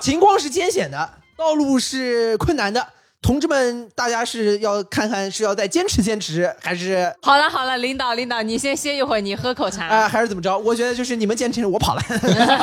[0.00, 2.86] 情况是艰险的，道路是困难的，
[3.22, 9.86] 同志们，大家是要看看是要再坚持坚持，还是好了好了，领导领导，你先歇一会儿，你喝口茶。
[9.86, 10.58] 啊、 还是怎么着？
[10.58, 12.02] 我觉得就是你们坚持，我跑了。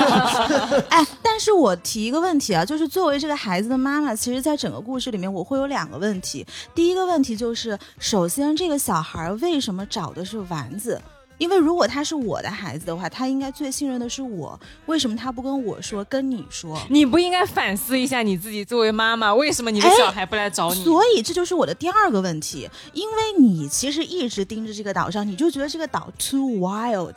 [0.89, 6.45] 哎，但是我提一个问题啊，就是作为这个孩子的妈妈，其实，在整个故事里面，我会有两个问题。
[6.75, 11.01] 第一个问题就是，首先这个小孩为什么找的是丸子？
[11.41, 14.57] 因为如果他是我的孩子的话，他应该最信任的是我。
[14.85, 16.79] 为什么他不跟我说，跟你说？
[16.87, 20.83] 你不应该反思一下你自己作为妈妈，为什么你的哎小孩不来找你？
[20.83, 27.15] 所以这就是我的第二个问题，因为你其实一直盯着这个岛上，你就觉得这个岛 too wild。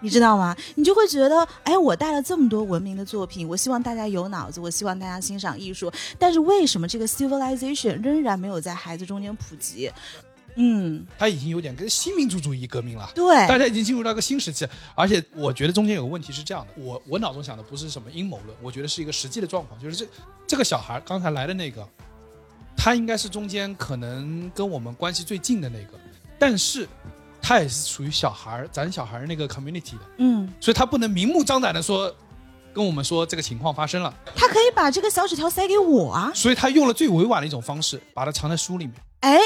[0.00, 0.56] 你知道吗？
[0.74, 9.88] 你就会觉得，哎，我带了这么多文明的作品，我希望大家有脑子，我希望大家欣赏艺术，但是为什么这个 civilization 仍然没有在孩子中间普及？
[10.56, 13.10] 嗯，他已经有点跟新民主主义革命了。
[13.14, 20.06] 对，大家已经进入到一个新时期，而且我觉得中间有个问题是这样的，我我脑中想的不是什么阴谋论，我觉得是一个实际的状况，就是这
[20.46, 21.86] 这个小孩刚才来的那个，
[22.76, 25.98] 他应该是中间可能跟我们关系最近的那个，
[26.38, 26.88] 但是
[27.40, 32.14] 他也是属于小孩儿咱小孩儿那个 community 的，嗯，所以他不能明目张胆的说
[32.72, 38.94] 跟我们说这个情况发生了，他可以把这个小纸条塞给我啊，所以他用了最委婉的一种方式，把它藏在书里面。
[39.20, 39.38] 哎，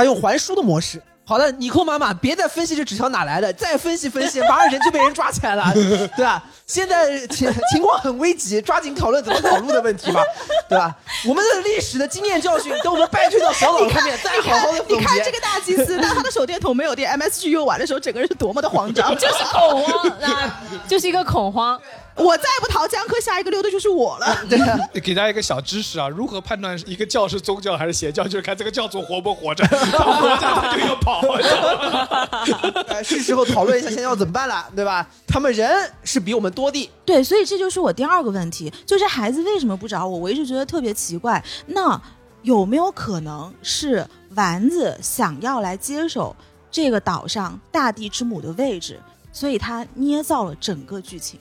[0.00, 0.98] 他用还书的模式。
[1.26, 5.70] 好的，你扣妈妈，别再分析这纸条哪来的，再分析分析， 马上人就被人抓起来了，
[6.16, 6.42] 对吧？
[6.66, 10.22] 现在情情况很危急，抓紧讨论怎么跑路的问题吧，
[10.68, 10.96] 对吧？
[11.28, 15.30] 我们的历史的经验教训，等我们败退到小岛上面，再好好的总结你看这。
[15.30, 19.14] 个大祭司，当他的手电筒没有电，MSG 用完的时候，整个人是多么的慌张。
[19.14, 21.80] 就是恐慌啊，就是一个恐慌。
[22.16, 24.36] 我再不逃江科，下一个溜的就是我了。
[24.48, 31.22] 对啊，给大家一个小知识啊，如何判断一个教是宗教还是邪教，就是看这个教主活不活着， 他活着他就要跑。
[32.88, 35.08] 呃是时候讨论一下现在要怎么办了，对吧？
[35.26, 40.18] 他们人是比我们多的，对，所以这就是我第二个问题，就是孩子为什么不找我？
[40.18, 41.42] 我一直觉得特别奇怪。
[41.66, 42.00] 那
[42.42, 46.34] 有没有可能是丸子想要来接手
[46.70, 49.00] 这个岛上大地之母的位置，
[49.32, 51.38] 所以他捏造了整个剧情，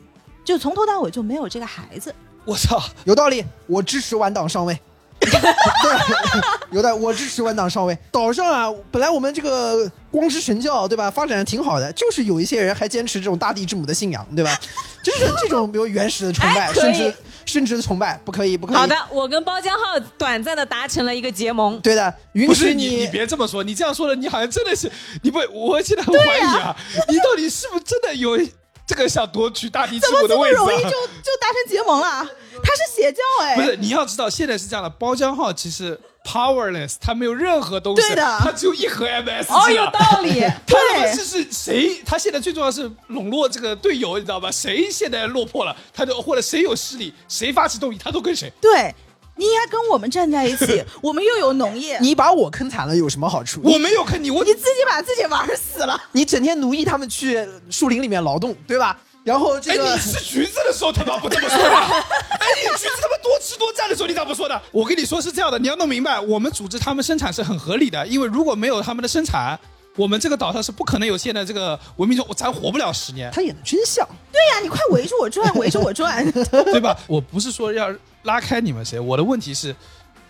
[0.50, 2.12] 就从头到尾就没有这个孩子。
[2.44, 2.82] 我操！
[3.04, 4.76] 有道理，我支持晚党上位。
[5.20, 5.30] 对，
[6.72, 7.96] 有的，我支持晚党上位。
[8.12, 14.60] 岛上啊，本来我们这个光之神教，对吧，发展的挺好的，就是有一些人还坚持这种大地之母的信仰，对吧？
[15.04, 17.14] 就是这种比如原始的崇拜， 哎甚至
[17.46, 18.76] 甚至的崇拜，不可以，不可以。
[18.76, 21.80] 好的，我跟包浆浩短暂的达成了一个结盟。
[21.82, 26.76] 对的，允不是许你，你别这么说，你这样说的，你好像真的是你不，我现在很怀疑啊，
[27.08, 28.40] 你到底是不是真的有
[28.90, 30.66] 这个想夺取大地之怎么这么母的位置、啊？
[30.66, 32.28] 容易就就达成结盟了？
[32.64, 40.42] 他是邪教哎，不是，你要知道，现在是这样的，包浆号其实 powerless，他没有任何东西，对的他只有一盒 MS 哦，有道理。
[40.66, 42.02] 他他妈对是是谁？
[42.04, 44.52] 他现在最重要是笼络这个队友，你知道吧？
[44.52, 48.52] 谁现在落魄了，他就或者谁有势力，谁发起动议，他都跟谁。
[48.60, 48.92] 对，
[49.40, 53.62] 你应该跟我们站在一起， 我们又有农业，你把我坑惨了有什么好处？
[53.64, 56.00] 我没有坑你，我你自己把自己玩死了。
[56.12, 59.00] 你整天奴役他们去树林里面劳动，对吧？
[59.24, 61.70] 然后这哎，个你吃橘子的时候他妈不这么说的？
[61.72, 64.62] 哎，你橘子他妈多吃多占的时候你咋不说的？
[64.72, 69.58] 我跟你说是这样的，你要弄明白，我们组织他们生产是很合理的，因为如果没有他们的生产，
[70.00, 76.26] 我们这个岛上是不可能有现在这个文明中，咱活不了十年，他演的真像，对呀、你快围着我转，围着我转。
[76.32, 76.98] 对吧？
[77.06, 79.76] 我不是说要拉开你们谁，我的问题是，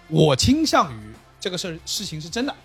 [0.08, 2.56] 我倾向于这个事儿事情是真的，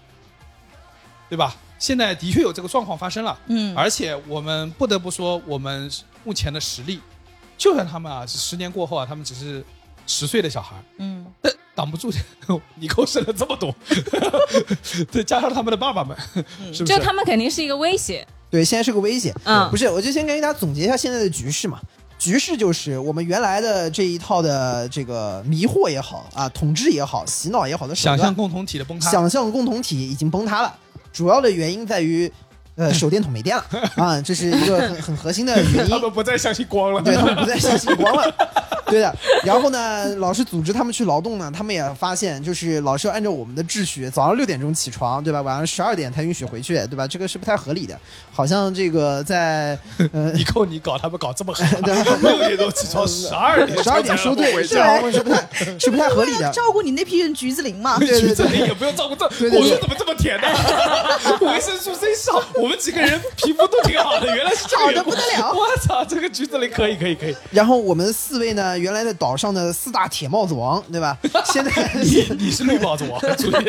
[1.29, 1.55] 对吧？
[1.79, 5.91] 现在的确有这个状况发生了，嗯而且我们不得不说，我们
[6.25, 7.01] 目前的实力，
[7.59, 9.63] 就算他们啊是十年过后啊，他们只是
[10.07, 12.11] 十岁的小孩，嗯，但挡不住
[12.77, 13.75] 你给我生了这么多，
[15.11, 16.17] 再加上他们的爸爸们，
[16.73, 16.85] 是不？
[16.85, 18.27] 就他们肯定是一个威胁。
[18.51, 19.35] 对，现在是个威胁。
[19.45, 21.81] 嗯不是，我就先跟大家总结一下现在的局势嘛。
[22.17, 30.73] 局势就是我们原来的这一套的这个迷惑也好啊，统治也好，洗脑也好的手段，想象共同体的崩塌，想象共同体已经崩塌了。
[31.13, 32.31] 主要的原因在于，
[32.77, 33.65] 呃，手电筒没电了
[33.97, 35.91] 啊，这是一个很很核心的原因。
[35.91, 39.15] 他们不再相信光了，对他们不再相信光了， 对的。
[39.45, 45.43] 然后呢，老师组织他们去劳动呢，他们也发现，就是老师要按照我们的秩序，早上六点钟起床，对吧？
[45.43, 47.07] 晚上十二点才允许回去，对吧？
[47.07, 47.99] 这个是不太合理的。
[48.33, 49.79] 好像这个在
[50.13, 51.67] 呃 以后你搞他们搞这么狠，
[52.23, 55.01] 六点钟起床，十二点十二点收队，回是吧？
[55.11, 56.51] 是不太是不太合理的。
[56.53, 57.99] 照顾你那批人橘子林嘛。
[57.99, 60.49] 对对橘子对林也不用照顾这，对对对我说怎么这么甜呢？
[61.41, 71.17] 维生素 C 少，我们几个人皮肤都挺好的，原来是这个好的不得了我操，这个橘子林可以可以可以，然后我们四位呢，原来的岛上的四大铁帽子王，对吧？
[71.47, 73.21] 现在你你是绿帽子王，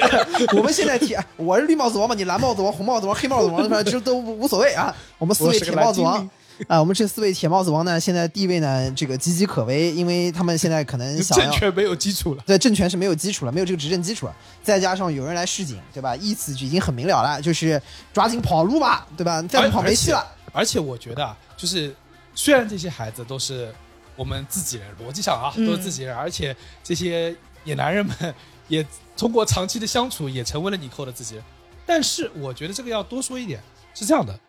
[0.58, 4.96] 我们现在铁，我是绿帽子王嘛，你蓝帽子王、红帽子王、黑帽子王，反正这都无无所谓啊。
[5.18, 6.30] 我们四位铁帽子王
[6.68, 11.46] 啊，我们这四位铁帽子王呢，现在地位呢，这个岌岌可危，因为他们现在可能想要。
[11.46, 12.44] 政权没有基础了。
[12.46, 16.16] 对政权是没有基础了，没有这个执政基础了，再加上有人来示警，对吧？
[16.16, 17.82] 意思就已经很明了了，就是
[18.14, 19.42] 抓紧跑路吧，对吧？
[19.44, 20.26] 再不跑没戏了。
[20.54, 21.94] 而且我觉得啊，就是
[22.34, 23.74] 虽然这些孩子都是
[24.16, 28.36] 我们自己人，逻辑上啊嗯都是自己人，而且这些野男人们
[28.68, 28.86] 也
[29.18, 31.44] 通过长期的相处也成为了你扣的自己人。
[31.86, 33.62] 但是我觉得这个要多说一点，
[33.94, 34.40] 是这样的，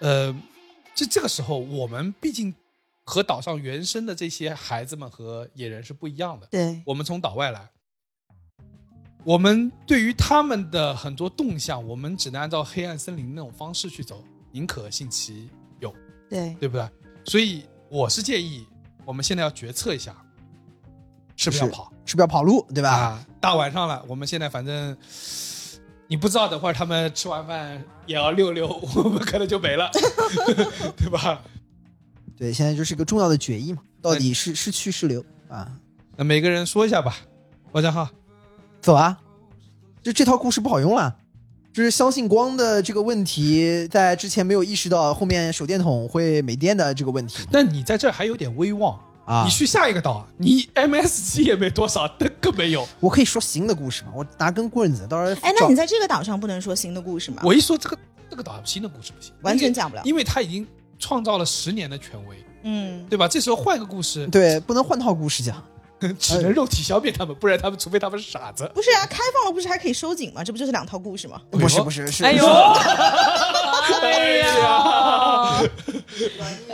[0.00, 0.36] 呃，
[0.94, 2.54] 这这个时候我们毕竟
[3.04, 6.46] 和岛上原生的这些孩子们和野人是不一样的。
[6.48, 7.70] 对，我们从岛外来，
[9.24, 14.22] 我们对于他们的很多动向，我们只能按照黑暗森林那种方式去走，
[14.52, 15.48] 宁可信其
[15.80, 15.94] 有，
[16.28, 16.88] 对，对不对？
[17.24, 18.66] 所以我是建议，
[19.04, 20.14] 我们现在要决策一下，
[21.36, 21.92] 是不是要跑？
[22.04, 22.90] 是不是要跑路，对吧？
[22.90, 24.96] 啊，大晚上了，我们现在反正
[26.06, 29.90] 你不知道，等会儿他们吃完饭也要溜溜， 我们可能就没了，
[30.96, 31.40] 对吧？
[32.36, 35.70] 对，现在就是一个重要的决议嘛，到底是是去是留啊？
[36.16, 37.16] 那每个人说一下吧，
[37.72, 38.08] 包家浩，
[38.80, 39.18] 走啊！
[40.02, 41.16] 就这套故事不好用了，
[41.74, 48.96] 就是相信光的这个问题，在之前没有意识到后面手电筒会没电的这个问题但你在这还有点威望。
[49.24, 49.50] 啊你。
[49.50, 52.86] 去下一个岛，你 MSG 也没多少，灯更没有。
[53.00, 54.12] 我可以说新的故事吗？
[54.14, 57.42] 我拿根棍子，到时候哎，那你在这个岛上不能说新的故事吗？
[57.44, 57.98] 我一说这个
[58.30, 60.02] 这个岛新的故事不行，完全讲不了。
[60.04, 60.64] 因为他已经
[61.00, 63.26] 创造了十年的权威，嗯，对吧？
[63.26, 65.60] 这时候换个故事，对不能换套故事讲。
[66.18, 68.70] 只能肉体消灭他们，不然他们除非他们是傻子。
[68.74, 70.42] 不是啊，开放了不是还可以收紧吗？
[70.44, 71.40] 这不就是两套故事吗？
[71.50, 72.48] 不是不是是，哎呦是，
[74.04, 75.62] 哎呀，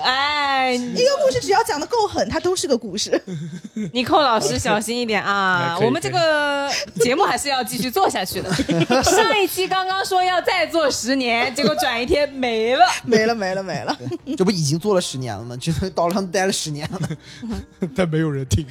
[0.02, 3.22] 哎，一个故事只要讲的够狠，它都是个故事。
[3.92, 5.78] 尼寇老师小心一点啊！
[5.80, 8.52] 我们这个节目还是要继续做下去的。
[9.02, 12.84] 上一期刚刚说要再做十年，结果转一天没了。
[13.04, 13.96] 没了没了没了。
[14.36, 15.56] 这不已经做了十年了吗？
[15.58, 16.98] 这岛上待了十年了。
[17.94, 18.66] 但没有人听。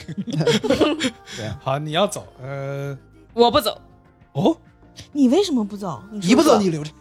[1.62, 2.98] 好，你要走，呃，
[3.34, 3.80] 我不走，
[4.34, 4.56] 哦，
[5.12, 6.02] 你为什么不走？
[6.12, 6.92] 你不走，你留着，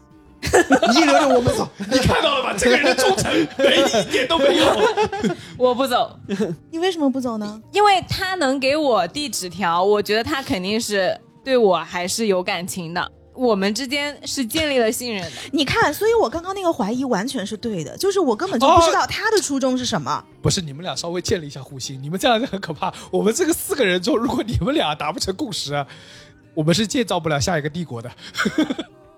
[0.92, 1.68] 你留着，我们走。
[1.90, 2.54] 你看到了吧？
[2.58, 4.66] 这个人的忠诚没一点都没有。
[5.56, 6.18] 我不走，
[6.70, 7.60] 你为什么不走呢？
[7.72, 13.12] 因为他能给我递纸条，我觉得他肯定是对我还是有感情的。
[13.34, 15.30] 我们之间是建立了信任的。
[15.52, 20.24] 你看，所以我刚刚那个怀疑完全是对的，就是我根本就不知道他的初衷是什么。
[20.42, 22.92] 不是你们俩稍微建立一下互信，你们这样就很可怕。
[23.12, 25.86] 我们这个四个人中，如果你们俩达不成共识，啊
[26.52, 28.10] 我们是建造不了下一个帝国的。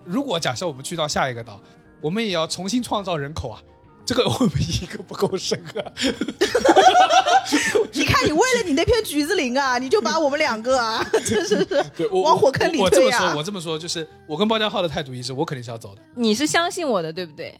[0.05, 1.61] 如果假设我们去到下一个岛，
[2.01, 3.63] 我们也要重新创造人口啊，
[4.05, 5.93] 这个我们一个不够深啊。
[7.93, 13.43] 你看，你为了你那片橘子林啊，你就把我们两个啊， 真是对是往火坑里我我这么推啊说，我！
[13.43, 16.03] 这么说，就是我跟包家浩的态度一致，我肯定是要走的。
[16.15, 17.57] 你是相信我的，对不对？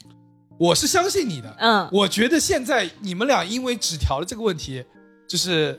[0.59, 4.85] 我是相信你的，嗯，我觉得现在你们俩因为纸条的这个问题，
[5.27, 5.79] 就是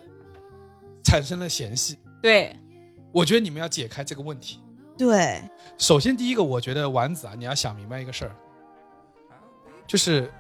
[1.04, 1.98] 产生了嫌隙。
[2.22, 2.56] 对，
[3.12, 4.60] 我觉得你们要解开这个问题。
[5.02, 5.42] 对，
[5.80, 8.32] 首先，第一个，我觉得丸子啊，你要想明白一个事儿，
[9.88, 10.32] 就是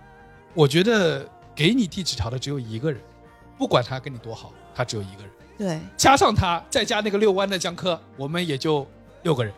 [0.54, 3.02] 我觉得给你递纸条的只有一个人，
[3.58, 5.32] 不管他跟你多好，他只有一个人。
[5.58, 8.88] 对，加上他，再加那个遛弯的江科，我们也就
[9.24, 9.52] 六个人。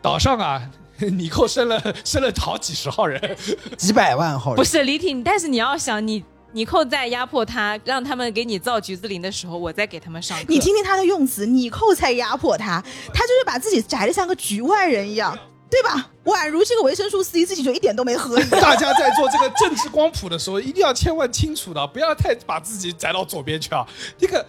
[0.00, 0.70] 岛上啊，
[1.02, 3.36] 尼寇生了生了好几十号人，
[3.76, 6.24] 几百万号人，不是李挺，但是你要想，你
[6.56, 10.44] 尼寇在压迫他，让他们给你造橘子林的时候，我再给他们上课。
[10.48, 15.38] 你听听他的用词，你扣在压迫他，他就是把自己宅的像个局外人一样，
[15.68, 16.10] 对吧？
[16.24, 18.50] 宛如这个维生素 C 自己就一点都没喝一样。
[18.58, 23.86] 大家在做这个政治光谱的时候，一定要千万清楚的，不要太把自己宅到左边去啊。
[24.16, 24.46] 这个，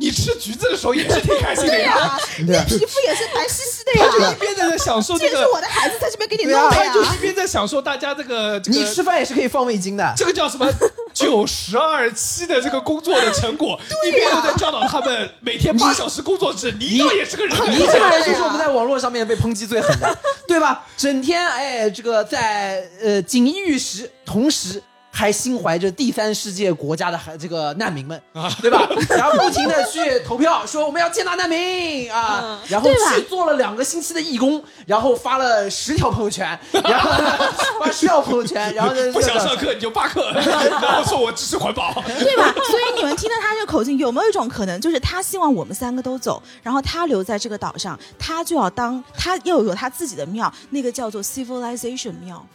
[0.00, 2.46] 你吃橘子的时候也是挺开心的呀，呀， 你
[2.78, 4.34] 皮肤也是白兮兮的呀他就一。
[4.40, 6.84] 边在享受这个这是，我的孩子在这边给你弄的呀。
[6.86, 10.14] 他就一边在享受大家这个这你吃饭也是可以放味精的。
[10.16, 10.66] 这个叫什么
[11.12, 20.16] 九十二期的这个工作的成果，一边又在教导他们每天八小时工作制，你倒也是个人，你这个人就是我们在网络上面被抨击最狠的，
[20.48, 20.86] 对吧？
[20.96, 28.20] 整天哎，这个在呃锦衣玉食，同时还心怀着第三世界国家的孩这个难民们，
[28.62, 28.88] 对吧？
[29.10, 37.10] 然后不停的去投票，说我们要接纳难民啊，然后去做了两个星期的义工，然后发了十条朋友圈，然后
[37.80, 41.92] 发十条朋友圈，然后呢不想上课你就罢课， 然后说我支持环保。
[42.06, 42.52] 对吧？
[42.70, 52.46] 所以你们听到他这个口径，有没有一种可能，就是他希望我们三个都走，然后他留在这个岛上，他就要当他要有他自己的庙，那个叫做 civilization 庙。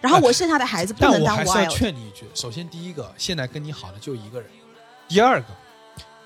[0.00, 1.70] 然后我剩下的孩子不能当但我还是要。
[1.70, 4.48] 劝你一句：首先，第一个，现在跟你好的就一个人；
[5.08, 5.46] 第二个，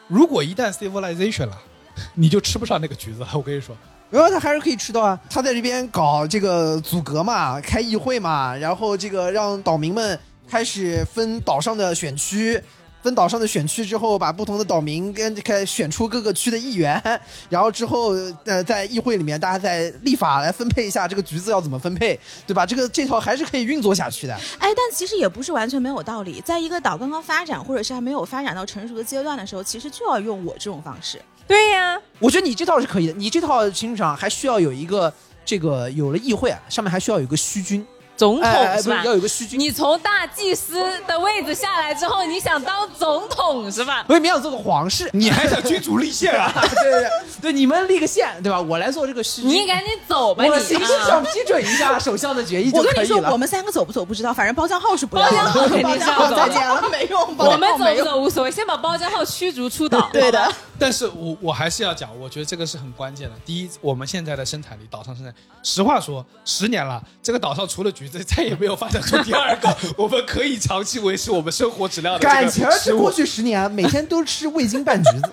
[0.09, 1.59] 如果一旦 civilization 了，
[2.14, 3.28] 你就吃不上那个橘子了。
[3.32, 3.76] 我跟你说，
[4.11, 5.18] 然后他还是可以吃到啊。
[5.30, 10.18] 他在这边搞这个阻隔嘛，开议会嘛，然后这个让岛民们
[10.49, 12.61] 开始分岛上的选区，
[13.03, 17.01] 分岛上的选区之后，把不同的岛民跟开选出各个区的议员，
[17.48, 18.11] 然后之后
[18.44, 22.66] 呃在议会里面大家再立法来分配一下这个橘子要怎么分配，对吧？
[22.66, 24.34] 这个这套还是可以运作下去的。
[24.59, 26.40] 哎，但其实也不是完全没有道理。
[26.42, 31.20] 在一个岛刚刚发展，或者是还没有发展到成熟的阶段的时候，其实就要用我这种方式。
[31.46, 35.12] 对呀，我觉得你这套是可以的，你这套情况上还需要有一个
[35.44, 37.84] 这个有了议会啊，上面还需要有一个虚君。
[38.20, 39.02] 总统、哎哎不是是吧？
[39.02, 39.58] 要有个虚君。
[39.58, 40.74] 你从大祭司
[41.06, 44.04] 的位置下来之后，你想当总统是吧？
[44.08, 46.52] 我也没想做个皇室，你还想君主立宪啊？
[46.60, 47.10] 对对对
[47.40, 48.60] 对，你们立个宪对吧？
[48.60, 49.50] 我来做这个虚君。
[49.50, 53.32] 你赶紧走吧，你我形式上啊批准一下首相的决议就我跟你说，可以了。
[53.32, 55.16] 我们三个走不走不知道，反正包浆浩是不。
[55.16, 57.34] 包浆浩肯定是要走 浆号 再见了，没用。
[57.38, 58.04] 我们走不。
[58.04, 60.10] 走无所谓，先把包浆浩驱逐出岛。
[60.12, 63.37] 对的，但是我我还是要讲，我觉得这个是很关键的。
[63.45, 73.12] 第一，我们现在的生产力，岛上生产，实话说，十年了，这个岛上除了橘子，再也没有发展出第二个 我们可以长期维持我们生活质量的感情是过。
[73.12, 75.31] 去十年每天都吃味精拌橘子，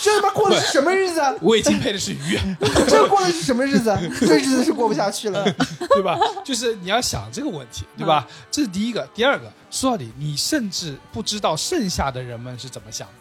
[0.00, 1.34] 这他妈过的是什么日子啊？
[1.42, 2.38] 味精配的是鱼，
[2.86, 4.00] 这过的是什么日子啊？
[4.20, 5.44] 这日子是过不下去了。
[5.90, 6.18] 对吧？
[6.44, 8.26] 就是你要想这个问题，对吧？
[8.50, 9.06] 这是第一个。
[9.14, 13.14] 第二个，说到底，你甚至不知道剩下的人们是怎么想的。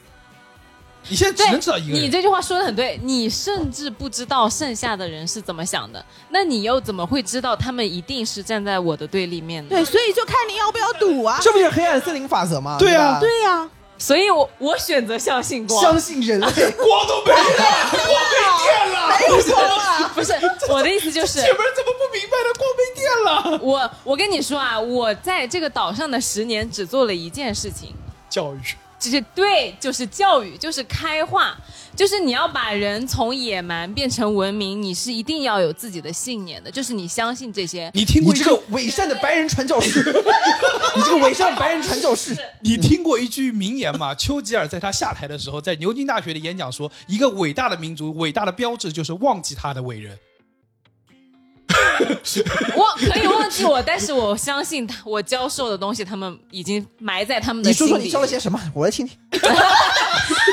[1.09, 2.03] 你现在只能知道一个人。
[2.03, 9.69] 你这句话说的很对，你甚至不知道剩下的人是怎么想的，那你又怎么会知道他们一定是站在我的对立面呢？
[9.69, 11.39] 对，所以就看你要不要赌啊。
[11.41, 12.77] 这不就是黑暗森林法则吗？
[12.79, 15.81] 对啊对呀，所以我我选择相信光。
[15.81, 16.47] 相信人类。
[16.77, 20.11] 光都没了，光没电了，没有光了。
[20.13, 20.33] 不是
[20.69, 22.49] 我的意思就是前，面怎么不明白呢？
[22.57, 23.59] 光没电了。
[23.63, 27.93] 我我跟你说啊，我在这个岛上的十年只做了一件事情，
[28.29, 28.59] 教育，
[29.01, 31.57] 就是对，就是教育，就是开化，
[31.95, 37.89] 就是你要把人从野蛮变成文明，你是一定要有自己的信念的，就是你相信这些。
[37.95, 40.03] 你听过一个你这个伪善的白人传教士，
[40.95, 44.13] 你这个伪善白人传教士， 你听过一句名言吗？
[44.13, 50.15] 丘吉尔在他下台的时候，在牛津大学的演讲说，一个伟大的民族伟大的标志就是忘记他的伟人。
[52.75, 57.91] 我可以忘记我，但是我相信他，我教授的东西，他们已经埋在他们的心里。
[57.91, 58.59] 你说说你教了些什么？
[58.73, 59.17] 我来听听。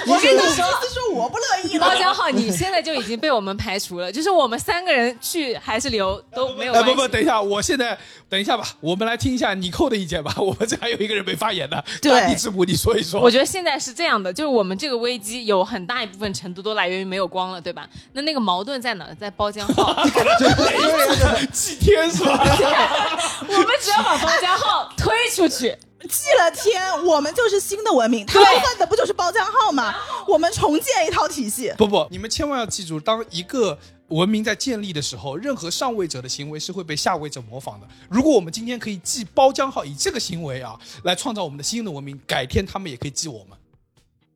[0.09, 1.87] 我跟你说，意思说我不乐意了。
[1.87, 6.95] 包江浩，你现在就已经被我们排除了，就是我们三个人去还是留都没有哎，关系。
[6.95, 7.97] 不不，等一下，我现在
[8.29, 10.35] 等一下吧，我们来听一下你扣的意见吧。
[10.39, 13.21] 我们这还有一个人没发言呢，对大地之母，你说一说。
[13.21, 17.89] 我觉得现在是这样的，就是我们这个危机有很大一部分程度都来源于没有光了，对吧？
[18.13, 19.07] 那那个矛盾在哪？
[19.19, 19.95] 在包浆号。
[21.53, 22.39] 祭天是吧？
[23.49, 25.77] 我们只要把包江浩推出去，
[26.07, 28.25] 祭了天，我们就是新的文明。
[28.27, 29.95] 他们问的不就是包浆号吗？
[30.27, 31.73] 我们重建一套体系。
[31.77, 33.79] 不不，你们千万要记住，当一个
[34.09, 37.89] 文明在建立的时候，任何上位者的行为是会被下位者模仿的。
[38.09, 43.59] 如果我们今天可以记包浆号，以这个行为啊来创造我们的新的文明，改天他们也可以记我们，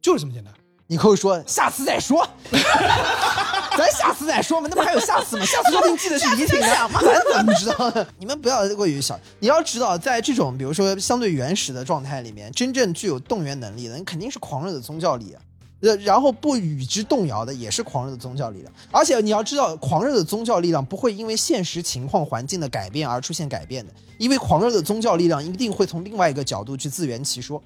[0.00, 0.52] 就是这么简单。
[0.92, 5.46] 你可以说下次再说， 咱下次再说嘛，那不还有下次吗？
[5.46, 8.06] 下次说不定记得是李挺的，咱怎么知道呢？
[8.18, 15.40] 你们不要过于小，你要知道，在这种比如说相对原始的状态里面，真正具有动员能力的，你肯定是狂热的宗教力量。
[15.80, 27.60] 呃，然后不与之动摇的也是狂热的宗教力量，而且你要知道，狂热的宗教力量不会因为现实情况环境的改变而出现改变的，因为狂热的宗教力量一定会从另外一个角度去自圆其说，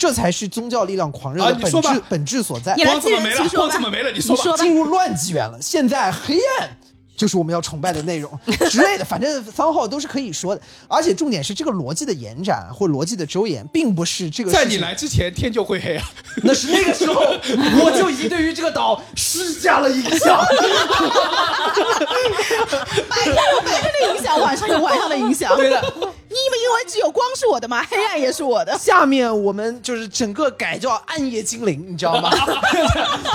[0.00, 2.74] 这才是宗教力量狂热的本质、本质所在。
[2.74, 3.46] 你来光怎么没了？
[3.50, 4.10] 光怎么没了？
[4.10, 4.42] 你说吧。
[4.42, 6.70] 你说吧进入乱纪元了，现在黑暗
[7.14, 8.32] 就是我们要崇拜的内容
[8.70, 10.62] 之类的，反正三号都是可以说的。
[10.88, 16.10] 而且重点是这个逻辑的延展或逻辑的周延，并不是这个在你来之前，天就会黑啊！
[16.44, 17.20] 那是那个时候，
[17.84, 20.42] 我就已经对于这个岛施加了影响。
[23.06, 25.54] 白天有白天的影响，晚上有晚上的影响。
[25.56, 25.94] 对的，
[26.30, 27.84] 你以为只有光是我的吗？
[27.90, 28.78] 黑暗也是我的。
[28.78, 32.30] 下面我们就是整个改叫暗夜精灵，你知道吗？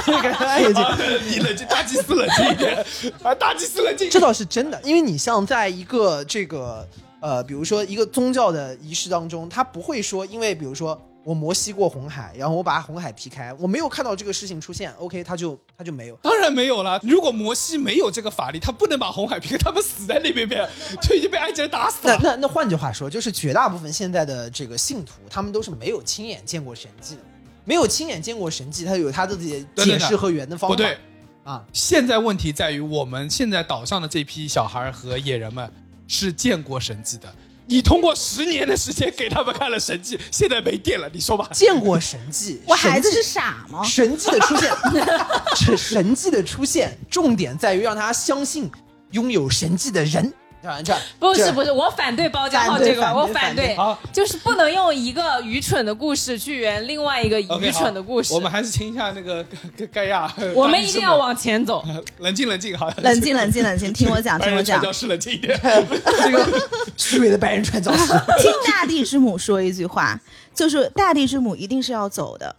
[0.06, 0.84] 改叫暗夜精灵。
[0.84, 2.86] 啊你冷静，大祭司冷静一点
[3.22, 3.36] 啊！
[3.36, 4.10] 大祭司冷静。
[4.10, 6.88] 这倒是真的，因为你像在一个这个
[7.20, 16.16] 呃，比如说一个宗教的仪式当中，他不会说，因为比如说我摩西过红海，然后我把红海劈开，我没有看到这个事情出现，OK，他就他就没有。
[16.18, 17.00] 当然没有了。
[17.02, 20.70] 如果摩西没有这个法力，他不能把红海劈开，他们死在那边边，
[21.02, 22.16] 就已经被埃及人打死了。
[22.22, 27.22] 那那那换句话说，就是绝大部分现在的这个信徒，他们都是没有亲眼见过神迹的，
[27.64, 30.76] 没有亲眼见过神迹，他有他自己解释和圆的方法。
[30.76, 30.96] 不对，
[31.44, 35.68] 啊，现在问题在于，我们现在岛上的这批小孩和野人们
[36.08, 37.34] 是见过神迹的。
[37.68, 41.50] 你通过十年的时间给他们看了神迹， 现在没电了，你说吧？
[41.52, 43.84] 见过神迹， 我孩子是傻吗？
[43.84, 44.72] 神迹的出现，
[45.56, 48.70] 神神迹的出现，重点在于让他相信
[49.12, 50.32] 拥有神迹的人。
[50.66, 53.78] 这这这不是不是，我反对包浆号这个，我反对，
[54.12, 58.34] 就是不能用一个愚蠢的故事去圆另外一个愚蠢的故事。
[58.34, 59.44] 我们还是听一下那个
[59.78, 60.32] 盖 盖亚。
[60.56, 61.84] 我们一定要往前走。
[62.20, 64.82] 冷静冷静，好，冷静冷静冷静，听我讲 听我讲。
[64.82, 65.60] 教室冷静一点。
[65.62, 68.08] 这个虚伪的白人传教士，
[68.40, 70.20] 听大地之母说一句话，
[70.54, 72.56] 就是大地之母一定是要走的。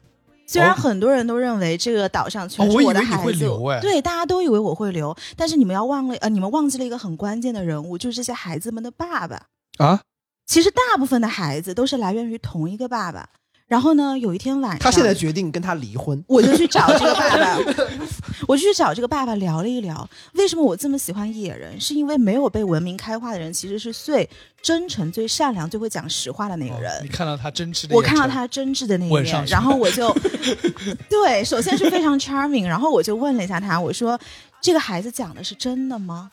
[0.47, 3.49] 虽然哦很多人都认为这个岛上全是我的孩子，
[3.81, 9.47] 对，大家都以为我会留，但是你们要忘了，呃，你们忘记了一个很关键的人物，就是这些孩子们的爸爸。
[9.79, 10.01] 啊，
[10.47, 13.29] 其实大部分的孩子都是来源于同一个爸爸。
[13.67, 16.23] 然后呢，有一天晚上，他现在决定跟他离婚。
[16.29, 17.59] 我就去找这个爸爸，
[18.47, 21.81] 我就去找这个爸爸聊了一聊，为什么我这么喜欢野人？
[21.81, 24.29] 是因为没有被文明开化的人，其实是最
[24.63, 26.93] 真诚、最善良、最会讲实话的那个人。
[26.93, 30.15] 哦你看到他真挚的，我看到，他真挚的那一面，然后我就
[31.11, 34.17] 对，首先是非常 charming，然后我就问了一下他，我说
[34.61, 36.31] 这个孩子讲的是真的吗？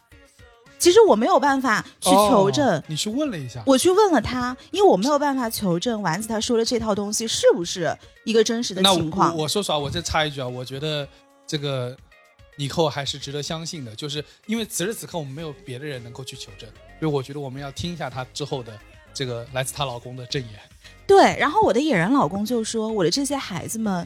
[0.84, 9.34] 其实我没有办法去求证，哦你去问了一下，我去问了他，因为我没有办法求证丸子他说的这套东西是不是一个真实的那情况。
[9.34, 11.07] 我我说实话，我再插一句啊，我觉得
[11.47, 11.95] 这个
[12.57, 16.67] 以后还是值得相信的，就是因为此时此刻我们没有别的人能够去求证，
[16.99, 18.77] 所以我觉得我们要听一下她之后的
[19.13, 20.59] 这个来自她老公的证言。
[21.07, 24.05] 对，然后我的野人老公就说，我的这些孩子们，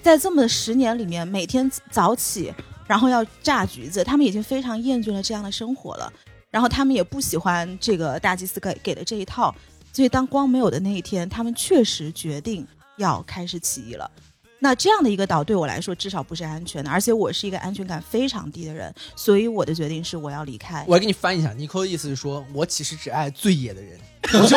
[0.00, 2.54] 在这么十年里面，每天早起，
[2.86, 6.12] 然后要榨橘子，他们已经非常厌倦了这样的生活了，
[6.50, 9.54] 然后他们也不喜欢这个大祭司给给的这一套，
[9.92, 12.66] 所以当光没有的那一天，他们确实决定
[12.96, 14.10] 要开始起义了。
[14.58, 20.82] 那这样的一个岛对我来说至少不是安全的，而且我是一个安全感非常低的人，所以我的决定是我要离开。
[20.88, 24.00] 我来给你翻译一下，尼寇的意思是说，我其实只爱最野的人，
[24.32, 24.56] 我就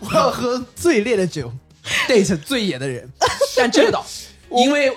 [0.00, 1.50] 我要喝最烈的酒
[2.06, 3.10] ，date 最野的人。
[3.56, 4.04] 但这个岛
[4.50, 4.94] 因为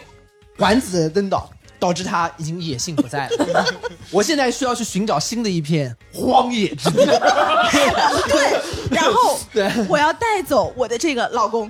[0.57, 1.49] 丸子的登岛，
[1.83, 3.65] 导致他已经野性不在了。
[4.09, 6.95] 我现在需要去寻找新的一片荒野之地。
[8.31, 11.69] 对，然后 对，我要带走我的这个老公，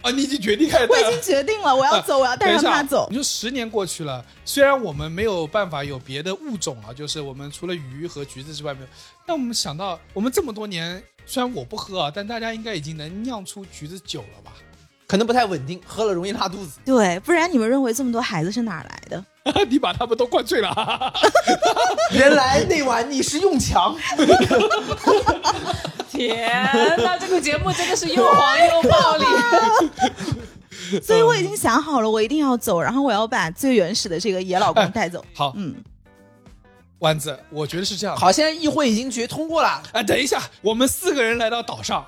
[0.00, 3.16] 啊，你已经决定开始我已经决定了，我要走，我要带上他走你。
[3.16, 8.86] 说十年过去了，虽然我们没有办法有别的物种啊，就是我们除了鱼和橘子之外没有，
[9.26, 14.52] 但我们想到我们这么多年，虽然我不喝啊，但大家应该已经能酿出橘子酒了吧？
[15.08, 16.78] 可能不太稳定，喝了容易拉肚子。
[16.84, 19.24] 对，不然你们认为这么多孩子是哪来的？
[19.70, 21.12] 你把他们都灌醉了，
[22.12, 23.96] 原来那晚你是用强，
[26.10, 26.52] 天
[26.98, 29.24] 呐，这个节目真的是又黄又暴力。
[31.02, 35.24] 所以我已经想好了，我一定要走，然后我要把最原始的这个野老公带走。
[35.34, 35.74] 好，嗯，
[36.98, 38.14] 丸子，我觉得是这样。
[38.14, 39.82] 好，现在议会已经决通过了。
[39.92, 42.04] 哎，等一下，我们四个人来到岛上，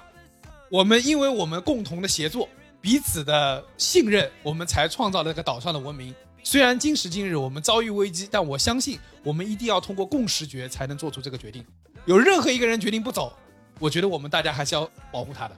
[0.71, 2.47] 我们因为我们共同的协作，
[2.81, 6.15] 彼此的信任，我们才创造了这个岛上的文明。
[6.43, 11.63] 虽然今时今日我们遭遇危机，但我相信我们一定要通过共识决才能做出这个决定。
[12.07, 13.31] 有任何一个人决定不走，
[13.79, 15.55] 我觉得我们大家还是要保护他的，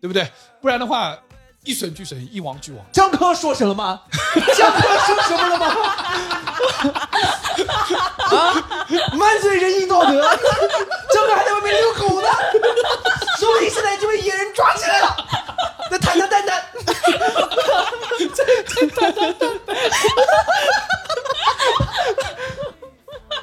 [0.00, 0.30] 对不对？
[0.60, 1.18] 不然的话，
[1.64, 2.86] 一损俱损，一亡俱亡。
[2.92, 4.02] 江科说什么了吗？
[4.56, 5.66] 江科说什么了吗？
[8.30, 10.22] 啊，满嘴仁义道德，
[11.12, 12.28] 江科还在外面遛狗呢，
[13.40, 15.16] 说不定现在就被野人抓起来了。
[15.90, 16.62] 那谈谈谈谈，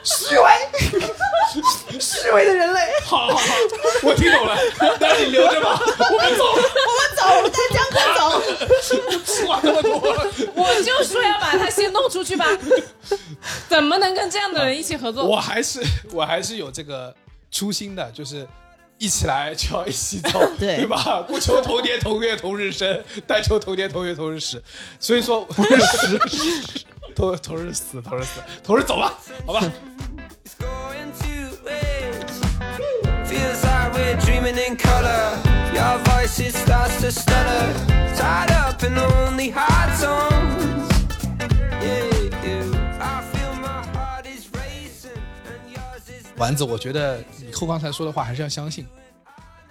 [0.03, 0.69] 虚伪，
[1.99, 2.79] 虚伪的人类。
[3.03, 3.43] 好好好，
[4.03, 4.55] 我听懂了，
[4.99, 5.77] 那你留着吧，
[6.11, 6.63] 我们走，我们
[7.17, 8.41] 走，我们带江哥走。
[9.45, 9.99] 话那么多。
[10.55, 12.45] 我就说要把他先弄出去吧，
[13.67, 15.25] 怎么能跟这样的人一起合作？
[15.25, 15.81] 我还是
[16.11, 17.13] 我还是有这个
[17.51, 18.47] 初心的，就是
[18.97, 21.21] 一起来就要一起走， 对吧？
[21.27, 24.61] 不求同年同月同日生，但求同年同月同日死。
[24.99, 26.19] 所以说，同日死，
[27.15, 29.13] 同同日死，同日死，同日走吧，
[29.45, 29.61] 好吧？
[46.37, 48.85] 丸子，我觉得你后刚才说的话还是要相信。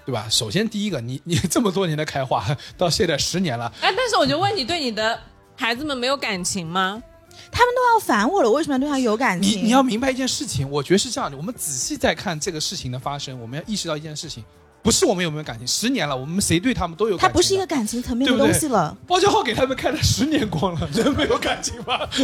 [0.04, 0.28] 对吧？
[0.30, 2.46] 首先，第一个，你 你这么多年的开化，
[2.78, 5.18] 到现在十年了，哎，但是我就问你，对你的
[5.56, 7.02] 孩子们没有感情吗？
[7.50, 9.58] 他们都要烦我了，为什么要对他有感情？
[9.58, 11.36] 你你要明白一件事情，我觉得是这样的。
[11.36, 14.44] 我们仔细再看这个事情的发生，我们要意识到一件事情，
[14.80, 17.32] 不是我们有没有感情，十年了，我们谁对他们都有感情的。
[17.32, 18.96] 它不是一个感情层面的东西了。
[19.08, 22.08] 包家浩给他们开了十年光了，能没有感情吗？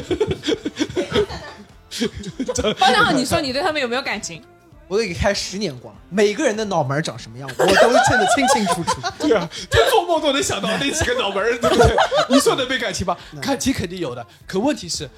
[2.76, 4.42] 包长好，你说你对他们有没有感情？
[4.88, 9.00] 我给开十年光，每个人的脑门长什么样，我都看得清清楚楚。
[9.18, 11.96] 对啊，他做梦都能想到那几个脑门，对不对？
[12.28, 13.16] 你说的没感情吧？
[13.40, 15.08] 感情肯定有的，可问题是，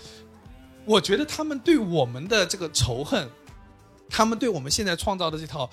[0.84, 3.28] 我觉得他们对我们的这个仇恨，
[4.08, 5.68] 他们对我们现在创造的这套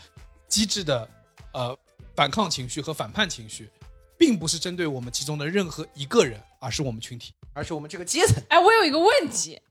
[0.47, 1.07] 机制的
[1.53, 1.77] 呃
[2.15, 3.69] 反抗情绪和反叛情绪，
[4.17, 7.33] 并不是针对我们其中的任何一个人，而是我们群体。
[7.53, 9.61] 而是我们这个阶层，哎，我有一个问题，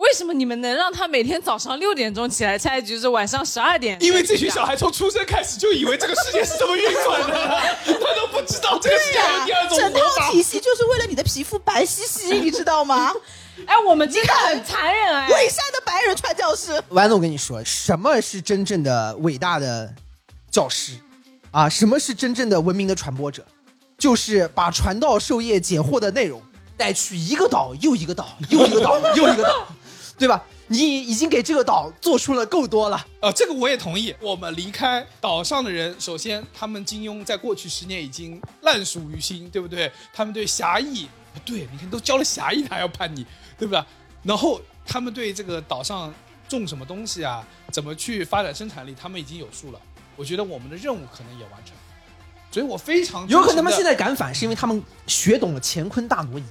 [0.00, 3.98] 为什么你们能让他每天早上六点钟起来拆橘子，晚上十二点？
[4.00, 7.34] 因为这群小孩从出生开始就以为这个世界是这么运转的，
[7.84, 9.92] 他都不知道这个世界有第二种整。
[9.92, 10.00] 套
[10.32, 13.12] 体系就是为了你的皮肤白皙皙，你知道吗？
[13.66, 15.28] 哎，我们真的很残忍哎。
[15.28, 19.92] 伪善的白人传教士，丸子，我跟你说，什么是真正的伟大的
[20.50, 20.94] 教师
[21.50, 21.68] 啊。
[21.68, 23.44] 什么是真正的文明的传播者？
[23.98, 26.42] 就是把传道授业解惑的内容
[26.74, 29.68] 带去一个岛又一个岛，又一个岛又一个岛，
[30.20, 30.44] 对吧？
[30.66, 33.06] 你已经给这个岛做出了够多了。
[33.22, 34.14] 呃，这个我也同意。
[34.20, 39.90] 我们离开岛上的人，首先他们金庸在过去十年已经烂熟于心，对不对？
[40.12, 43.24] 他们对侠义，不对，你看都教了侠义，他还要叛逆，
[43.58, 43.82] 对不对？
[44.22, 46.12] 然后他们对这个岛上
[46.46, 47.42] 种什么东西啊，
[47.72, 49.80] 怎么去发展生产力，他们已经有数了。
[50.16, 51.74] 我觉得我们的任务可能也完成，
[52.50, 56.44] 所以我非常有可能他们现在敢反，是因为他们学懂了乾坤大挪移，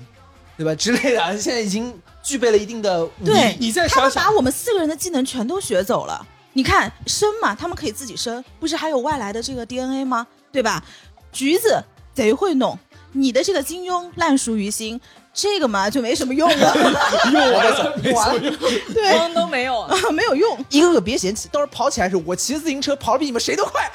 [0.57, 0.73] 对吧？
[0.73, 1.93] 之类的，现在已经
[2.29, 6.23] 具备了一定的武艺对你再他们把想想，我们四个人的技能全都学走了。
[6.53, 10.27] 你看生嘛，他们可以自己生，不是还有外来的这个 DNA 吗？
[10.51, 10.83] 对吧？
[11.31, 12.77] 橘子贼会弄，
[13.13, 15.01] 你的这个金庸烂熟于心，
[15.33, 16.73] 这个嘛就没什么用了，
[18.01, 18.55] 没错用。
[18.93, 19.87] 对，光都没有。
[20.11, 20.65] 没有用。
[20.69, 23.89] 一个个别嫌弃，到时候跑起来的时候，我骑自行车跑的比你们谁都快。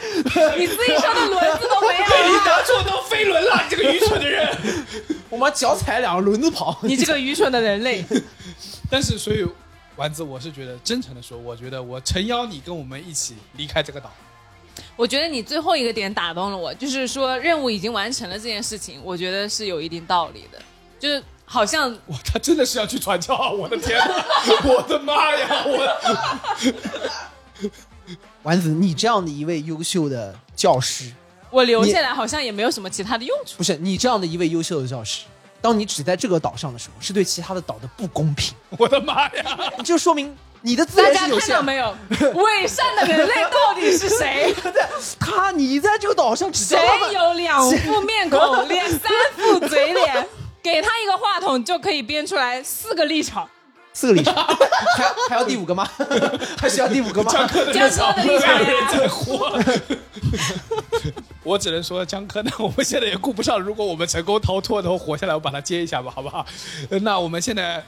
[0.57, 4.57] 你自行车的轮子都没了你有，拿错当飞轮了，你这个愚蠢的人！
[5.29, 8.05] 我妈脚踩两个轮子跑，你这个愚蠢的人类。
[8.91, 9.45] 但是，所以
[9.97, 14.11] 丸子，我是觉得真诚的说，我觉得我诚邀你跟我们一起离开这个岛。
[14.97, 20.59] 我觉得你最后一个点打动了我，就是说任务已经完成了这件事情，我觉得是有一定道理的，
[20.99, 23.51] 就是好像哇，他真的是要去传教啊！
[23.51, 24.25] 我的天哪，
[24.65, 25.65] 我的妈呀！
[25.67, 25.87] 我
[28.43, 31.13] 丸子，你这样的一位优秀的教师，
[31.51, 33.55] 我留下来好像也没有什么其他的用处。
[33.57, 35.25] 不是你这样的一位优秀的教师，
[35.61, 39.59] 当你只在这个岛上的时候，是对其他的岛的不公平， 我的妈呀！
[39.85, 41.55] 就说明你的资大家源是有限的。
[41.55, 41.97] 看到没有？
[42.43, 44.55] 伪善的人类到底是谁？
[45.21, 50.27] 他，你在这个岛上只教谁有两副面孔，连三副嘴脸？
[50.65, 53.47] 给他一个话筒就可以编出来四个立场。
[53.93, 54.35] 四个立场，
[54.97, 55.89] 还还要第五个吗？
[56.59, 57.31] 还需要第五个吗？
[57.33, 59.57] 江科的立场没有人呀，在活。
[61.45, 63.61] 我只能说，江科呢，我们现在也顾不上。
[63.61, 66.45] 如果我们成功逃脱，然后活下来，我把他接一下吧，好不好？
[66.91, 67.81] 呃那我们现在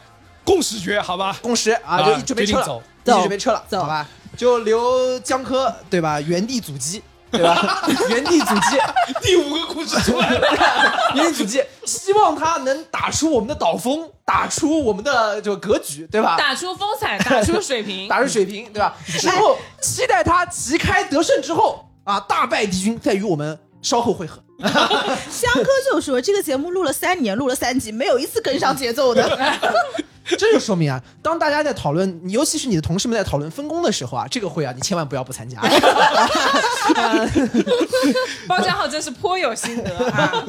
[0.45, 1.37] 共识决，好吧？
[1.43, 2.83] 共识啊，啊就准备撤了，走
[3.19, 4.07] 准备撤了，走好吧？
[4.37, 6.21] 就留江科对吧？
[6.21, 7.83] 原地阻击，对吧？
[8.09, 8.79] 原地阻击，
[9.23, 11.11] 第五个故事出来了。
[11.15, 16.37] 原地阻击，希望他能打出我们的岛风，打出我们的这个格局，对吧？
[16.37, 18.07] 打出风采，打出水平。
[18.09, 18.95] 打出水平，对吧？
[19.19, 24.41] 之后期待他旗开得胜之后啊，大败敌军，再与我们稍后会合。
[25.31, 29.29] 香哥就说这个节目录了三年，录了三集，没有一次跟上节奏的。
[30.39, 35.61] 这就说明啊，当大家在讨论，尤其是你的同事们在讨论分工的时候啊，这个会啊，你千万不要不参加。
[38.49, 40.45] 包家浩真是颇有心得啊！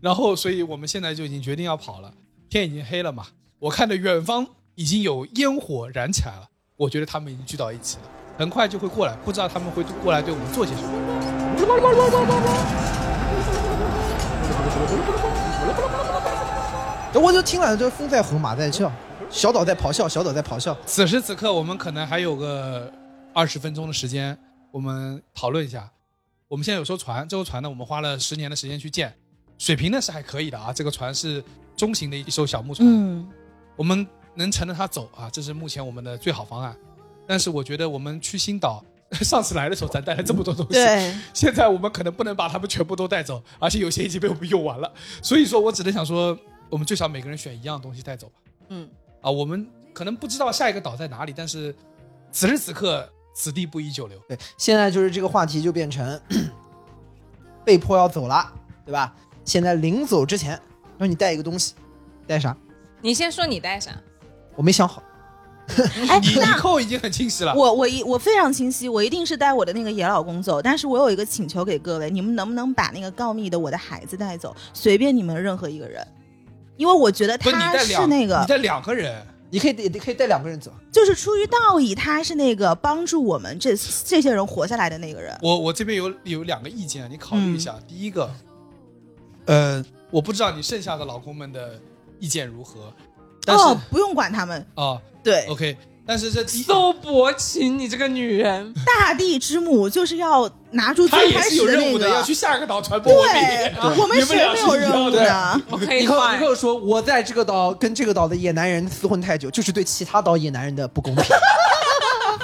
[0.00, 2.10] 然后，所以我们现在就已经决定要跑了，
[2.48, 3.26] 天已经黑了嘛。
[3.58, 8.04] 我看着远方已经有烟火燃起来了，我觉得他们已经聚到一起了，
[8.38, 11.19] 很快就会过来，不知道他们会过来对我们做些什么。
[17.22, 18.90] 我就听了，这风在吼，马在叫，
[19.28, 20.74] 小岛在咆哮，小岛在咆哮。
[20.86, 22.90] 此时此刻，我们可能还有个
[23.34, 24.38] 二十分钟的时间，
[24.70, 25.90] 我们讨论一下。
[26.48, 29.14] 我们现在有艘船，这艘船呢，我们花了十年的时间去建，
[29.58, 30.72] 水平呢是还可以的啊。
[30.72, 31.44] 这个船是
[31.76, 33.28] 中型的一艘小木船，嗯，
[33.76, 36.74] 我们能乘着它走啊，这是目前我们的最好方案。
[37.26, 38.82] 但是我觉得我们去新岛，
[39.22, 44.92] 上次来的时候咱带了这么多东西，对，现在我们可能不能把它们全部都带走，而且有些已经被我们用完了。
[45.20, 46.38] 所以说我只能想说，
[46.68, 48.34] 我们最少每个人选一样东西带走吧。
[48.68, 48.88] 嗯，
[49.20, 51.74] 啊，我们可能不知道下一个岛在哪里，但是
[52.30, 54.16] 此时此刻，此地不宜久留。
[54.28, 56.20] 对，现在就是这个话题就变成
[57.64, 58.52] 被迫要走了，
[58.86, 59.12] 对吧？
[59.44, 60.60] 现在临走之前，
[60.96, 61.74] 让你带一个东西，
[62.28, 62.56] 带啥？
[63.00, 63.90] 你先说你带啥？
[64.54, 65.02] 我没想好。
[66.08, 67.54] 哎，你扣已经很清晰了。
[67.54, 70.60] 我我一我非常清晰，我一定是带我的那个野老公走。
[70.60, 74.54] 但是我有一个请求给各位，你们能不能把那个告密的我的孩子带走？
[74.72, 76.06] 随便你们任何一个人，
[76.76, 85.36] 因为我觉得不是你他带两，是那个你，带两个人，你可以你可以带两个人走，就是出于道义，他是那个帮助我们这这些人活下来的那个人。
[85.42, 87.74] 我我这边有有两个意见，你考虑一下。
[87.86, 88.30] 第一个，
[89.46, 91.80] 呃，我不知道你剩下的老公们的
[92.18, 92.92] 意见如何，
[93.44, 95.76] 但是哦，不用管他们，啊对，，OK，
[96.06, 98.72] 但是这第一，馊薄情，你这个女人！
[98.86, 105.60] 大地之母就是要拿出最开他也是有始任务的，要去下个岛传播文对明。，我们谁没有任务呢？
[105.70, 111.24] 我可以你可你换可以说我在这个岛跟这个岛的野男人厮混太久，就是对其他岛野男人的不公平。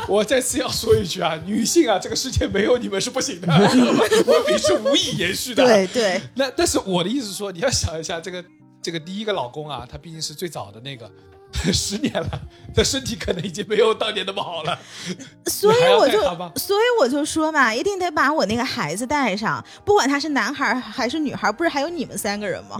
[0.08, 5.64] 我再次要说一句啊，女性啊，这个世界没有你们是不行的，文明是无以延续的。
[5.64, 8.44] 对对，那但是我的意思是说，你要想一下，这个
[8.86, 11.10] 这个第一个老公啊，他毕竟是最早的那个，
[11.74, 12.40] 十年了，
[12.72, 14.78] 他身体可能已经没有当年那么好了。
[15.50, 16.22] 所以我就
[16.54, 22.76] 所以我就说嘛，一定得把我那个孩子带上，不管他是男孩还是女孩，不是还有你们三个人吗？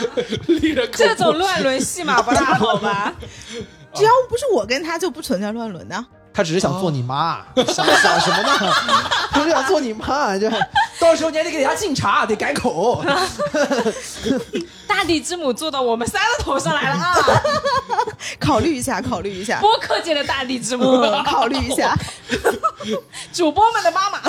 [0.96, 3.14] 这种乱伦戏码不大好吧？
[3.92, 6.06] 只要不是我跟他，就不存在乱伦的。
[6.38, 8.72] 他只是想做你妈，想想什么呢？
[9.32, 10.48] 他是想做你妈，就
[11.00, 13.04] 到时候你还得给人家敬茶，得改口。
[14.86, 17.16] 大地之母坐到我们三个头上来了啊！
[18.38, 21.92] 考虑一下，考虑一下，播客界的大地之母，嗯，考虑一下。
[23.32, 24.20] 主播们的妈妈。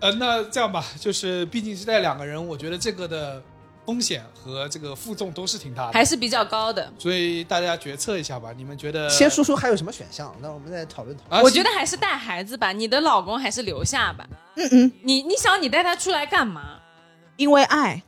[0.00, 3.42] 呃，那这样吧，就是毕竟是带两个人，我觉得这个的
[3.88, 6.92] 风险和这个负重都是挺大的，还是比较高的。
[6.98, 8.52] 所以大家决策一下吧。
[8.54, 9.08] 你们觉得？
[9.08, 11.40] 先说说还有什么选项，那我们再讨论讨论。
[11.40, 14.28] 啊，我觉得还是带孩子吧，你的老公还是留下吧。
[14.56, 16.78] 嗯嗯，你你想你带他出来干嘛？
[17.38, 18.02] 因为爱，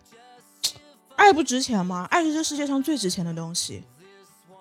[1.16, 2.06] 爱不值钱吗？
[2.10, 3.82] 爱是这世界上最值钱的东西。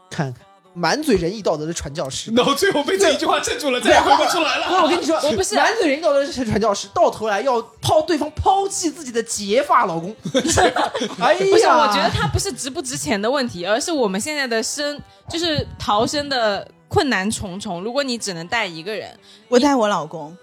[0.10, 0.46] 看看
[0.80, 2.32] 满嘴仁义道德的传教士。
[2.38, 4.84] 然后最后被这一句话镇住了，再也回不出来不是，了。
[4.84, 10.16] 我跟你说， 我不是满嘴仁义道德的传教士，到头来要抛对方抛弃自己的结发老公。
[11.20, 15.00] 哎呀，不是，我觉得他不是值不值钱的问题，而是我们现在的生
[15.30, 17.84] 就是逃生的困难重重。
[17.84, 19.10] 如果你只能带一个人，
[19.48, 20.36] 我带我老公，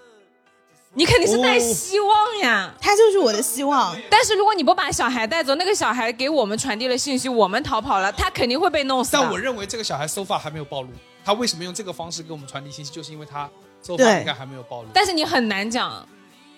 [0.96, 2.74] 你肯定是带希望呀。
[2.80, 3.94] 他就是我的希望。
[4.10, 9.10] 但是如果你不把小孩带走，那个小孩给我们传递了信息，我们逃跑了，他肯定会被弄死。
[9.12, 10.88] 但我认为这个小孩 so far 还没有暴露，
[11.24, 13.48] 他为什么用这个方式给我们传递信息，就是因为他
[13.82, 14.88] so far 应该还没有暴露。
[14.94, 16.08] 但是你很难讲，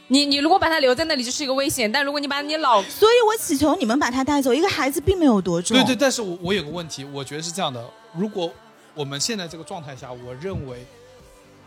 [0.07, 4.55] 你你如果把他留在那里就是一个危险，但如果你把你老所以我祈求你们把他带走。
[4.55, 5.77] 一个孩子并没有多重。
[5.77, 7.85] 对对，但是我我有个问题，我觉得是这样的，
[8.15, 8.51] 如果
[8.95, 10.87] 我们现在这个状态下，我认为，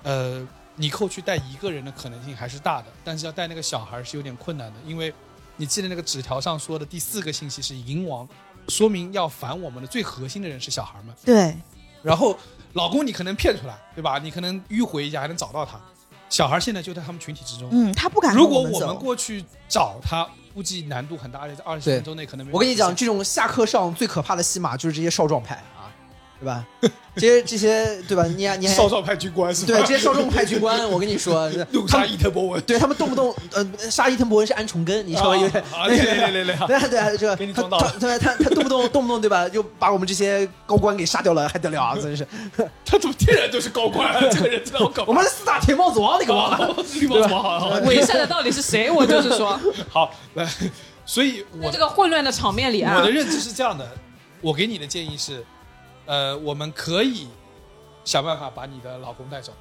[0.03, 0.47] 呃，
[0.81, 5.13] 尼寇去带一个人的可能性还是大的，但是要带那个小孩是有点困难的，因为
[5.57, 8.27] 你记得那个纸条上说的第四个信息是银王，
[8.67, 11.15] 说明要反我们的最核心的人是小孩们。
[11.23, 11.55] 对
[12.01, 12.35] 然后
[12.73, 14.17] 老公你可能骗出来，对吧？
[14.17, 15.79] 你可能迂回一下还能找到他，
[16.29, 17.69] 小孩现在就在他们群体之中。
[17.71, 22.55] 嗯，他不敢如果我们过去找他，估计难度很大，而且在二十分钟内可能没有。
[22.55, 25.80] 我跟你讲，这种下课上最可怕的戏码就是这些少壮派啊，
[26.41, 26.65] 对吧？
[27.13, 28.23] 这些这些对吧？
[28.23, 29.67] 你还你还少少派军官是吧？
[29.67, 32.61] 对这些少壮派军官，我跟你说， 怒杀伊藤博文。
[32.63, 41.95] 对他们动不动呃杀伊藤博文是安重根，你稍微有点啊，对对对对对，对啊 对啊，这个给你他撞到了他他他动不动动不动对吧，就把我们这些高官给杀掉了，还得了啊！
[42.01, 42.25] 真是，
[42.85, 44.21] 他怎么天然就是高官啊？
[44.31, 46.75] 这个人真的好搞我们是四大铁帽子王，你给忘了？
[46.95, 48.89] 绿帽子王，好好好伪善的到底是谁？
[48.89, 50.47] 我就是说，好来，
[51.05, 53.85] 所以我这个混乱的场面里啊我的，认知是这样的，
[54.39, 55.43] 我给你的建议是，
[56.11, 57.29] 呃，我们可以
[58.03, 59.53] 想办法把你的老公带走，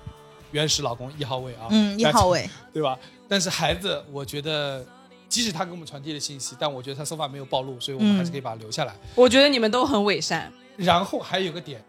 [0.50, 2.98] 原始老公一号位啊，嗯，一号位， 对吧？
[3.28, 4.84] 但是孩子，我觉得。
[5.28, 8.92] 即使他给我们传递了信息，但我觉得他手法没有暴露，所以我们还是可以把他留下来。
[9.14, 10.52] 我觉得你们都很伪善。
[10.76, 11.80] 然后还有个点，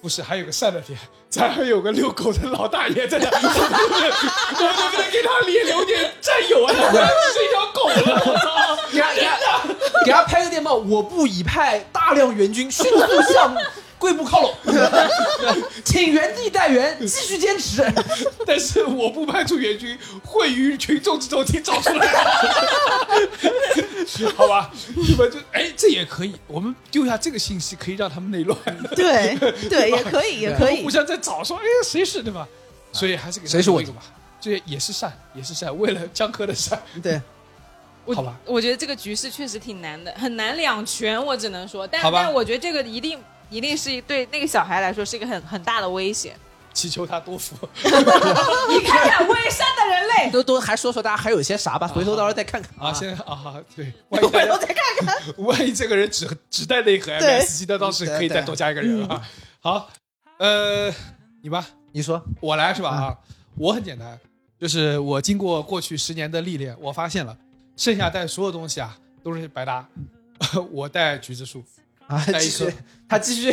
[0.00, 6.72] 不是还有个善的点， 咱还有个遛狗的老大爷在那， 我能不能我能不能给他也留点战友啊？
[6.74, 8.90] 他不然是一条狗了，我操！
[8.90, 9.62] 给他给他
[10.06, 13.54] 给他拍个电报，我部已派大量援军迅速向
[14.02, 14.52] 贵部靠拢，
[15.84, 17.80] 请原地待援，继续坚持。
[18.44, 22.08] 但是我不排除援军会于群众之中听找出来，
[24.34, 24.72] 好吧？
[24.96, 28.58] 你们就哎，这也可以，我们丢下这个信息，可以让他们内乱，
[28.96, 29.36] 对
[29.68, 30.82] 对，也可以，也可以。
[30.82, 30.90] 互。
[30.90, 32.48] 相在找说，哎，谁是对吧？
[32.90, 33.80] 所以还是给谁是我？
[33.80, 34.02] 一个吧，
[34.40, 37.22] 这也是善，也是善，为了江河的善，对，
[38.12, 38.36] 好吧。
[38.46, 41.86] 我觉得这个局势确实挺难的，很难两全，我只能说。
[41.86, 43.16] 但但我觉得这个一定
[43.52, 46.34] 一定是对那个小孩来说是一个很很大的威胁。
[46.72, 47.54] 祈求他多福。
[47.84, 54.76] 你看看伪善的人类， 都都还说说大家还有些啥吧，回头到时候再看看啊，现在啊，对， 万一大家再看
[55.06, 59.22] 看，万一这个人只只带那盒对 MS 机，那倒是可以再多加一个人啊。
[59.60, 59.90] 好，
[60.38, 60.90] 呃，
[61.42, 62.88] 你吧，你说，我来是吧？
[62.88, 63.18] 啊，
[63.58, 64.18] 我很简单，
[64.58, 67.36] 就是我经过过去十年的历练，我发现了，
[67.76, 69.86] 剩下带所有东西啊都是白搭。
[70.72, 71.62] 我带橘子树，
[72.08, 72.72] 啊，带一继续颗，
[73.08, 73.52] 他继续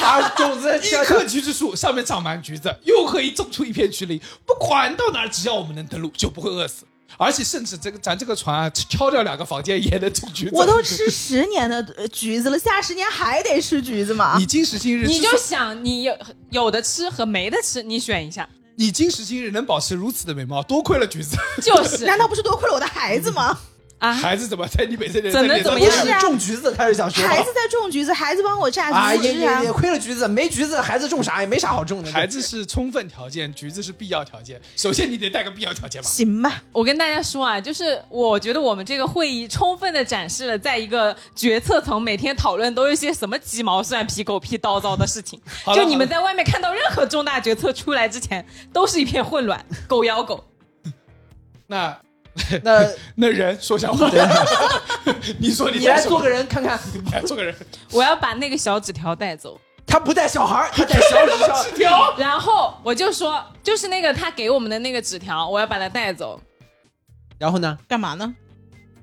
[0.00, 4.20] 把种子一棵橘子树上面长满橘子，又可以种出一片橘林。
[4.46, 6.84] 不管到哪儿，只要我们能登陆，就不会饿死。
[7.18, 10.50] 而且甚至这个咱这个船啊，敲掉两个房间也能种橘子。
[10.54, 14.46] 我都吃十年的呃橘子了，下十年还得吃橘子吗你？
[14.46, 16.16] 今时今日你就想你有
[16.50, 21.36] 有的吃和没得吃，你选一下，你今时今日能保持如此的美貌，多亏了橘子。
[21.60, 23.58] 就是难道不是多亏了我的孩子吗？
[24.02, 27.24] 啊，孩子怎么在你每次脸怎么怎么样是啊种橘子，他是想说。
[27.24, 29.72] 孩子在种橘子，孩子帮我榨啊，橘汁啊也也也。
[29.72, 32.10] 亏了橘子，没橘子，孩子种啥也没啥好种的。
[32.10, 34.60] 孩子是充分条件，橘子是必要条件。
[34.76, 36.08] 首先你得带个必要条件吧。
[36.08, 45.40] 行吧，我跟大家说啊，就是我觉得我们这个会议充分的展示了，在一个决策层每天讨论都有一些什么鸡毛蒜皮、狗屁叨叨的事情。
[45.76, 50.42] 就你们在外面看到任何重大决策出来之前，都是一片混乱，狗咬狗。
[51.68, 51.96] 那
[52.64, 54.08] 那那人说瞎话，
[55.38, 57.54] 你说你你来做个人看看，你 来做个人。
[57.90, 59.60] 我要把那个小纸条带走。
[59.86, 61.26] 他不带小孩，他带小
[61.64, 62.12] 纸条。
[62.12, 66.40] 条然后我就说，就是那个他给我们的那个纸条，我要把它带走，
[67.38, 68.34] 然后呢，干嘛呢？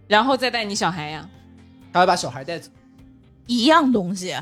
[0.07, 1.29] 然后再带你小孩呀。
[1.93, 2.69] 他要把小孩带走，
[3.45, 4.35] 一样东西，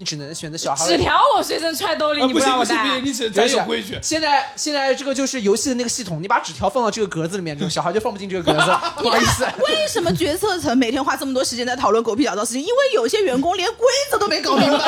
[0.00, 0.86] 你只能选择小孩。
[0.86, 2.94] 纸条我随身揣兜里，啊你不行不行，让我带不。
[2.96, 3.98] 行，你只咱有规矩。
[4.02, 8.70] 现在现在这个就是游戏的那个系统，你把纸条放到这个格子里面之后，小孩就放不进这个格子。
[8.96, 12.62] 不好意思， 为什么决策层每天花这么多时间在讨论狗屁倒灶事情？
[12.62, 14.78] 因为有些员工连规则都没搞明白。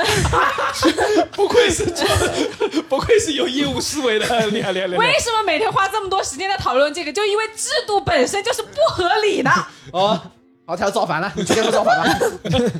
[1.36, 2.08] 不愧是做，
[2.88, 5.12] 不愧是有业务思维的，厉害厉害厉害为。
[5.20, 7.12] 什么每天花这么多时间在讨论这个？
[7.12, 9.50] 就因为制度本身就是不合理的。
[9.92, 10.18] 哦，
[10.70, 12.16] 好，他要造反了，你直接说造反吧。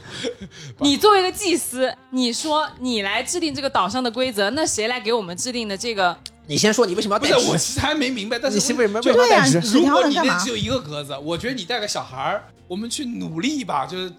[0.78, 6.16] 你作为一个祭司，你说你来制定这个岛上的规则，那谁来给我们制定的这个？
[6.46, 7.48] 你先说，你为什么要不是，带纸？
[7.48, 9.60] 我其实还没明白，但是你为什么就为什么要带呀纸？
[9.60, 14.12] 条如果你那只有一个格子，我觉得你带个小孩儿，我们去努力一把，就是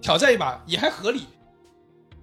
[0.00, 1.28] 挑战一把也还合理。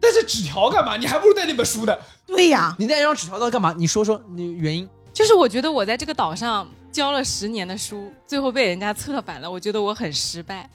[0.02, 0.98] 但是纸条干嘛？
[0.98, 1.96] 你还不如带那本书呢。
[2.28, 3.74] 对呀，你带一张纸条到干嘛？
[3.78, 4.86] 你说说你原因。
[5.14, 10.70] 就是我觉得我在这个岛上教了十年的书，最后被人家策反了，我觉得我很失败。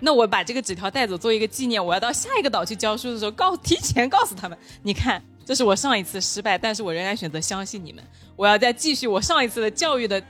[0.00, 8.02] 那我把这个纸条带走做一个纪念，我要到下一个岛去教书的时候，告提前告诉他们，你看，这是我上一次失败，但是我仍然选择相信你们，
[8.36, 10.22] 我要在继续我上一次的教育的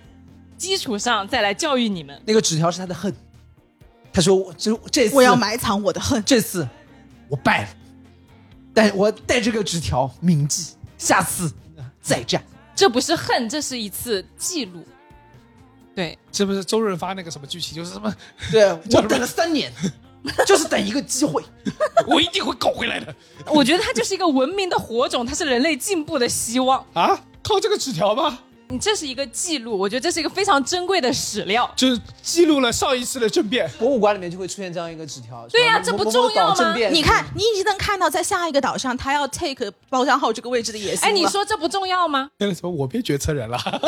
[0.56, 2.20] 基础上再来教育你们。
[2.26, 3.14] 那个纸条是他的恨，
[4.12, 6.22] 他说我这这次我要埋藏我的恨。
[6.24, 6.68] 这次
[7.28, 7.68] 我败了，
[8.74, 11.52] 但我带这个纸条铭记，下次
[12.02, 12.42] 再战。
[12.74, 14.84] 这不是恨，这是一次记录。
[16.00, 18.14] 对，是不是周润发那个什么剧情，就是什么，
[18.50, 19.70] 对 我等了三年，
[20.46, 21.42] 就是等一个机会。
[22.06, 23.14] 我一定会搞回来的
[23.46, 26.84] 我觉得它就是一个文明的火种，它是人类进步的希望。
[26.94, 27.20] 啊！
[27.42, 28.38] 靠这个纸条吗？
[28.70, 31.68] 你这是一个记录，我觉得这是一个非常珍贵的史料。
[31.74, 33.68] 就是记录了上一次的政变。
[33.78, 35.46] 博物馆里面就会出现这样一个纸条。
[35.48, 42.30] 对呀这不重要吗你看，你已经能看到在下一个岛上，他要 take 包厢号这个位置的野心哎，你说这不重要吗？
[42.38, 43.58] 那个什么，我变决策人了。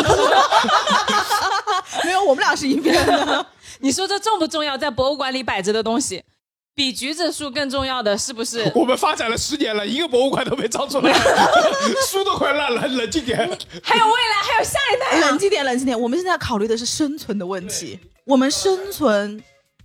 [2.04, 2.24] 没有？
[2.24, 3.46] 我们俩是一边的。
[3.80, 4.76] 你说这重不重要？
[4.76, 6.22] 在博物馆里摆着的东西，
[6.74, 8.70] 比橘子树更重要的是不是？
[8.74, 11.12] 我们发展了十年了，一个博物馆都没造出来，
[12.08, 13.38] 书都快烂了，冷静点。
[13.82, 15.38] 还有未来，还有下一代啊冷！
[15.38, 16.00] 静点，冷静点。
[16.00, 19.42] 我们现在考虑的是生存的问题，我们生存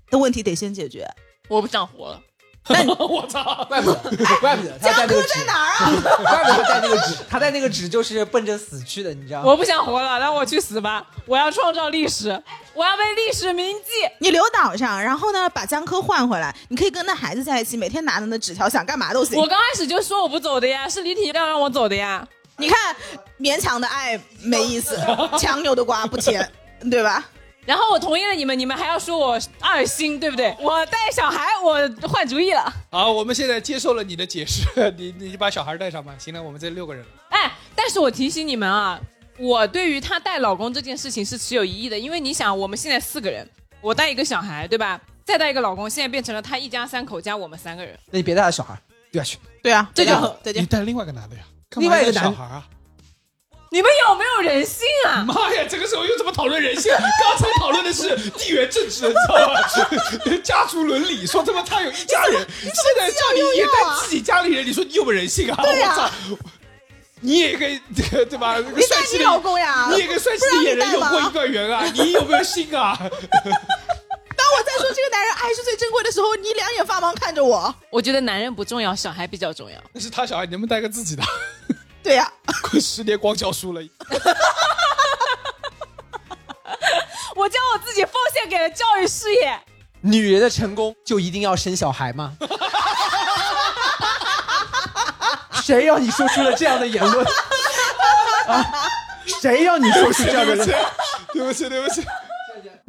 [0.10, 1.06] 的问题得先解决。
[1.50, 2.22] 我不想活了。
[3.00, 3.66] 我操！
[3.70, 4.00] 怪不得，
[4.42, 5.92] 怪不得他带那个纸在，哪儿啊？
[6.24, 9.46] 怪不得他带那个纸，他带那个纸就是奔着死去的，你知道吗？
[9.50, 11.06] 我不想活了，让我去死吧！
[11.26, 12.30] 我要创造历史，
[12.74, 13.92] 我要被历史铭记。
[14.20, 16.54] 你留岛上，然后呢，把江科换回来。
[16.70, 19.48] 你可以跟那孩子在一起，每天拿着那纸条，想干嘛都行我。
[19.48, 22.28] 刚开始就说我不走的呀，是李体亮让我走的呀。
[22.58, 22.96] 你看，
[23.40, 24.98] 勉强的爱没意思，
[25.40, 26.52] 强扭的瓜不甜，
[26.90, 27.24] 对吧？
[27.68, 30.56] 然后我同意了你们，你们还要说我二心，对不对？
[30.62, 32.74] 我带小孩，我换主意了。
[32.90, 34.64] 好，我们现在接受了你的解释，
[34.96, 36.16] 你你把小孩带上吧。
[36.18, 37.10] 行了，我们这六个人了。
[37.28, 38.98] 哎，但是我提醒你们啊，
[39.38, 43.46] 我对于她带老公这件事情是持有疑义的，因为你想，我们现在四个人，
[43.82, 45.02] 我带一个小孩，对吧？
[45.26, 48.80] 再带一个老公，现在变成了他一家三口加我们三个人，那你别带他小孩，
[49.12, 49.38] 对下去。
[49.62, 50.64] 对啊，这就再见再见。
[50.64, 51.42] 你带另外一个男的呀？
[51.76, 52.66] 另外一个男带小孩啊？
[53.70, 55.26] 你们有没有人性啊？
[55.28, 56.92] 妈呀，这个时候又怎么讨论人性？
[57.22, 60.38] 刚才讨论的是地缘政治，你知道吗？
[60.44, 65.60] 家族伦理，说他妈他有一家人，现在叫你也带自己家里人，你说你有没有人性啊？
[65.64, 66.12] 对呀我操！
[67.20, 68.58] 你也跟这个对吧？
[68.58, 69.90] 你带你帅气的老公呀？
[69.92, 71.84] 你也跟帅气的野人有过一段缘啊？
[71.94, 72.98] 你有没有心啊？
[73.02, 77.74] 当我在说这个男人爱是最珍贵的时候，你两眼发茫看着我。
[77.90, 79.78] 我觉得男人不重要，小孩比较重要。
[79.92, 81.24] 那是他小孩，你能不能带个自己的？
[82.08, 82.32] 对呀、
[82.64, 83.82] 快十年光教书了，
[87.36, 89.60] 我将我自己奉献给了教育事业。
[90.00, 92.32] 女人的成功就一定要生小孩吗？
[95.62, 97.26] 谁让你说出了这样的言论？
[98.48, 98.66] 啊！
[99.42, 100.72] 谁让你说出这样的对不起？，
[101.34, 102.08] 对不起，对不起。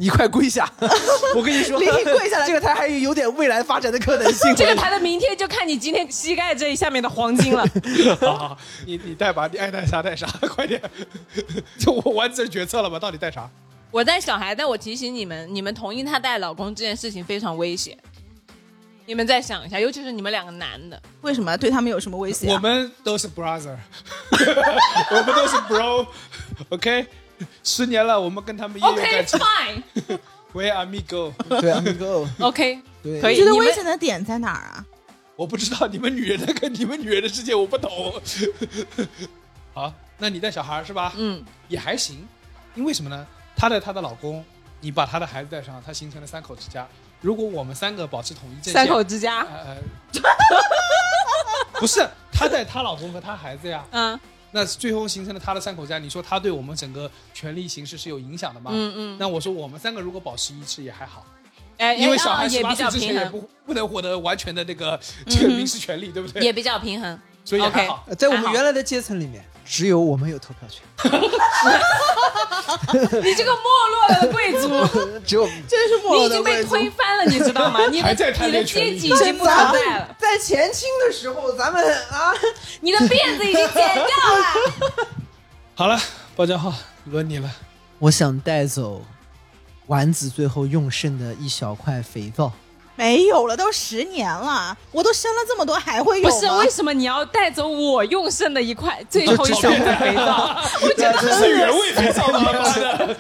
[0.01, 0.73] 你快跪下！
[1.35, 4.55] 我跟你说，立即跪下来这个台还有有点未来发展的可能性。
[4.55, 7.67] 这个台的明天就看你今天膝盖这一下面的黄金了。
[8.21, 10.25] 好好，你你带吧，你爱带啥带啥，
[10.55, 10.81] 快点。
[11.81, 12.97] 就我完成决策了吧？
[12.97, 13.51] 到底带啥？
[13.91, 17.99] 我带小孩，但我提醒你们，你们同意他带老公这件事情非常危险。
[19.05, 22.55] 你们再想一下，尤其是你们两个男的，为什么对他们有什么威胁、啊？
[22.55, 23.75] 我们都是 brother，
[25.11, 27.07] 我们都是 bro，OK，、
[27.62, 29.39] 十年了，我们跟他们也有 OK 感情。
[29.39, 30.18] fine，OK，、
[30.53, 32.26] We amigo，对，amigo，
[33.03, 33.34] 对，可以。
[33.34, 34.84] 你觉得危险的点在哪儿啊？
[35.36, 38.20] 我不知道你们女人的跟你们女人的世界我不懂。
[39.72, 41.12] 好，那你带小孩是吧？
[41.16, 42.26] 嗯，也还行，
[42.74, 43.26] 因为什么呢？
[43.57, 44.45] 她带她的老公，
[44.80, 46.86] 你把她的孩子带上，她形成了三口之家。
[47.20, 49.76] 如果我们三个保持统一阵线，三口之家，呃，
[51.74, 54.18] 不是她带她老公和她孩子呀，嗯
[54.53, 55.99] 那最后形成了他的三口之家。
[55.99, 58.71] 你说他对我们整个权力形势是有影响的吗？
[58.75, 61.25] 嗯嗯，那我说我们三个如果保持一致也还好，
[61.77, 66.43] 哎，因为小孩十八岁较平衡，之前也不不能获得完全的那个这个 民事权利，对不对？
[66.43, 67.19] 也比较平衡。
[67.45, 68.05] 所以还 OK 好。
[68.09, 70.83] 呃在我们原来的阶层里面，只有我们有投票权，
[73.23, 74.69] 你这个没落了的贵族，
[75.27, 77.81] 只有真是你已经被推翻了，你知道吗？
[77.93, 82.33] 你的还在贪你的阶级已经不存在了，在前清的时候，咱们啊，
[82.81, 84.09] 你的辫子已经剪掉了。
[85.75, 86.01] 好了，
[86.35, 86.73] 包家浩，
[87.05, 87.51] 轮你了。
[87.99, 89.05] 我想带走
[89.89, 92.51] 丸子最后用剩的一小块肥皂。
[92.99, 100.57] 没有了，都十年了，我都生了这么多，还会有不是为什么你要带走我用剩的一块最后一小块肥皂？
[100.83, 102.41] 我觉得这是原味肥皂吗？
[102.53, 103.17] 妈的，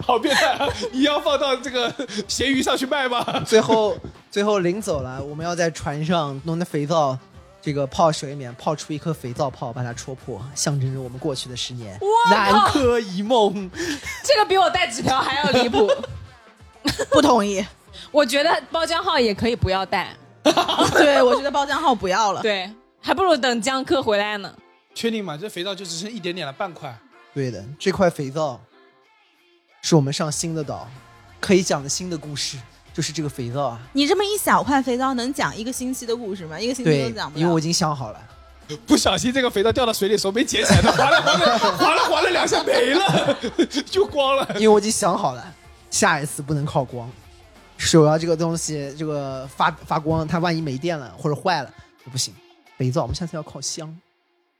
[0.00, 0.46] 好变态！
[0.56, 0.66] 啊！
[0.92, 1.92] 你要放到这个
[2.26, 3.22] 咸鱼上去卖吗？
[3.44, 3.98] 最后，
[4.30, 7.18] 最后临走了，我们要在船上弄那肥皂，
[7.60, 13.70] 这个泡水里面泡出一颗肥皂泡，把它戳破，象征着我们过去的十年我南柯一梦。
[14.24, 15.86] 这个比我带纸条还要离谱。
[17.12, 17.62] 不同意？
[18.10, 20.14] 我觉得包浆号也可以不要带，
[20.92, 22.42] 对，我觉得包浆号不要了。
[22.42, 22.70] 对，
[23.00, 24.54] 还不如等江科回来呢。
[24.94, 25.38] 确定吗？
[25.40, 26.96] 这肥皂就只剩一点点了，半块。
[27.34, 28.60] 对的，这块肥皂
[29.82, 30.88] 是我们上新的岛
[31.40, 32.58] 可以讲的新的故事，
[32.92, 33.80] 就是这个肥皂啊。
[33.92, 36.58] 你这么一小块肥皂能讲一个星期的故事吗？
[36.58, 37.40] 一个星期对都讲，不了。
[37.40, 38.20] 因为我已经想好了。
[38.86, 43.38] 不小心这个肥皂掉到水里，时候没捡起来的，划了划了划了划了两下没了，
[43.86, 44.46] 就光了。
[44.56, 45.54] 因为我已经想好了，
[45.90, 47.10] 下一次不能靠光，
[47.78, 51.72] 手摇这个东西，这个发发光，它万一没电了或者坏了
[52.04, 52.34] 就不行。
[52.76, 53.96] 肥皂我们下次要靠香，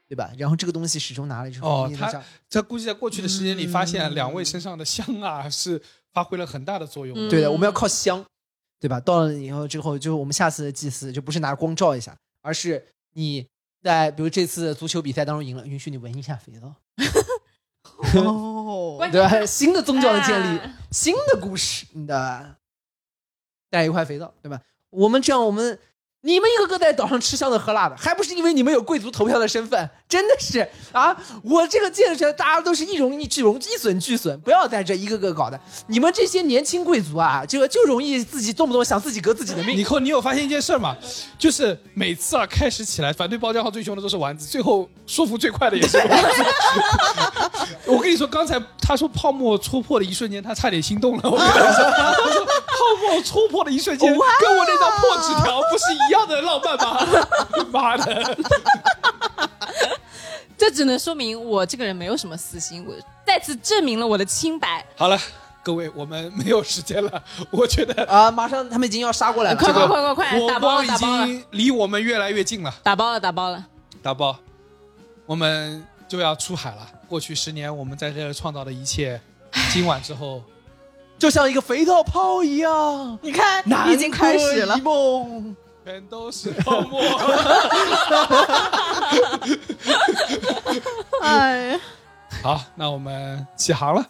[0.07, 0.31] 对吧？
[0.37, 7.27] 然后这个东西始终拿了之后，哦他你能想这估计在过去的时间里，发现两位身上的香啊是发挥了很大的作用的。
[7.27, 8.25] 嗯对的，我们要靠香，
[8.79, 8.99] 对吧？
[8.99, 13.47] 到了以后之后，就我们下次的祭祀就不是拿光照一下，而是你
[13.83, 16.73] 在比如这次足球比赛当中赢了，允许你闻一下肥皂，
[18.19, 19.45] 哦，关对吧？
[19.45, 22.55] 新的宗教的建立，啊新的故事，你的
[23.69, 24.59] 带一块肥皂，对吧？
[24.89, 25.77] 我们这样，我们
[26.21, 29.89] 你们一个个在岛上吃香的喝辣的，还不是因为你们有贵族投票的身份？
[30.09, 31.15] 真的是啊！
[31.43, 35.59] 我这个建设，大家都是一荣一俱荣，一损俱损，不要在这一个个搞的。
[35.85, 39.83] 你们这些年轻贵族啊，这个就容易自己动不动想自己革自己的命以。
[39.83, 40.97] 后你有发现一件事吗？
[41.37, 46.43] 就是每次啊开始起来反对包浆号最凶的都是丸子，最后说服最快的也是丸子。
[47.85, 51.29] 我跟你说，刚才他说泡沫戳破的一瞬间，他差点心动了。
[51.29, 52.45] 我跟他说，他 说
[52.95, 56.99] 泡沫戳破的一瞬间，跟我那张破纸条不是一样的浪漫吗？
[57.71, 58.37] 妈的！
[60.57, 62.93] 这只能说明我这个人没有什么私心，我
[63.25, 64.85] 再次证明了我的清白。
[64.97, 65.17] 好了，
[65.63, 68.29] 各位，我们没有时间了，我觉得啊！
[68.29, 72.73] 马上他们已经要杀过来了，快快快快快，火打包已经离我们越来越近了。
[72.83, 73.65] 打包了打包了。
[74.01, 74.37] 打包，
[75.25, 76.87] 我们就要出海了。
[77.07, 79.19] 过去十年，我们在这儿创造的一切，
[79.71, 80.43] 今晚之后，
[81.19, 84.83] 就像一个肥皂泡一样，你看，南已经开始了柯一。
[84.83, 85.55] 梦。
[85.85, 87.01] 全都是泡沫。
[91.21, 91.79] 哎，
[92.43, 94.05] 好，那我们起航了。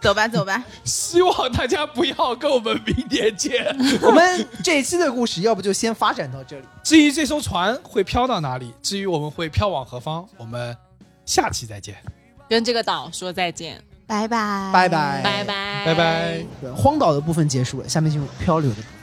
[0.00, 3.64] 走吧走吧，希望大家不要跟我们明年见。
[4.02, 6.66] 我们这一期的故事，要不就先发展到这里。
[6.82, 10.76] 至于这艘船会飘到哪里，至于我们会飘往何方，我们
[11.24, 11.96] 下期再见，
[12.48, 16.44] 跟这个岛说再见，拜拜拜拜拜拜，拜拜。
[16.74, 18.99] 荒岛的部分结束了，下面进入漂流的部分。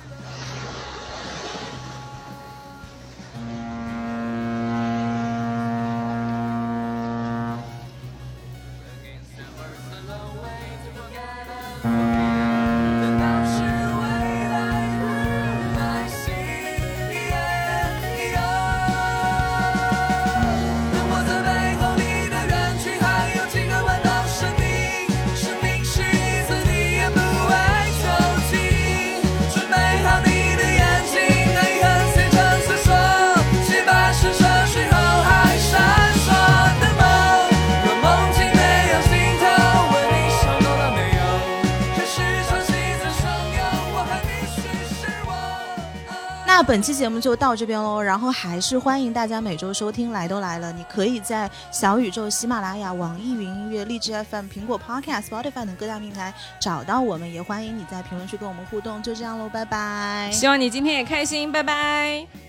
[46.88, 59.04] 期节目就到这边喽，然后还是欢迎大家每周收听《来都来了》，你可以在小宇宙、喜马拉雅、网易云音乐、荔枝 FM、苹果 Podcast、Spotify 等各大平台找到我们，也欢迎你在评论区跟我们互动。
[59.04, 60.30] 就这样喽，拜拜。
[60.32, 62.47] 希望你今天也开心，拜拜。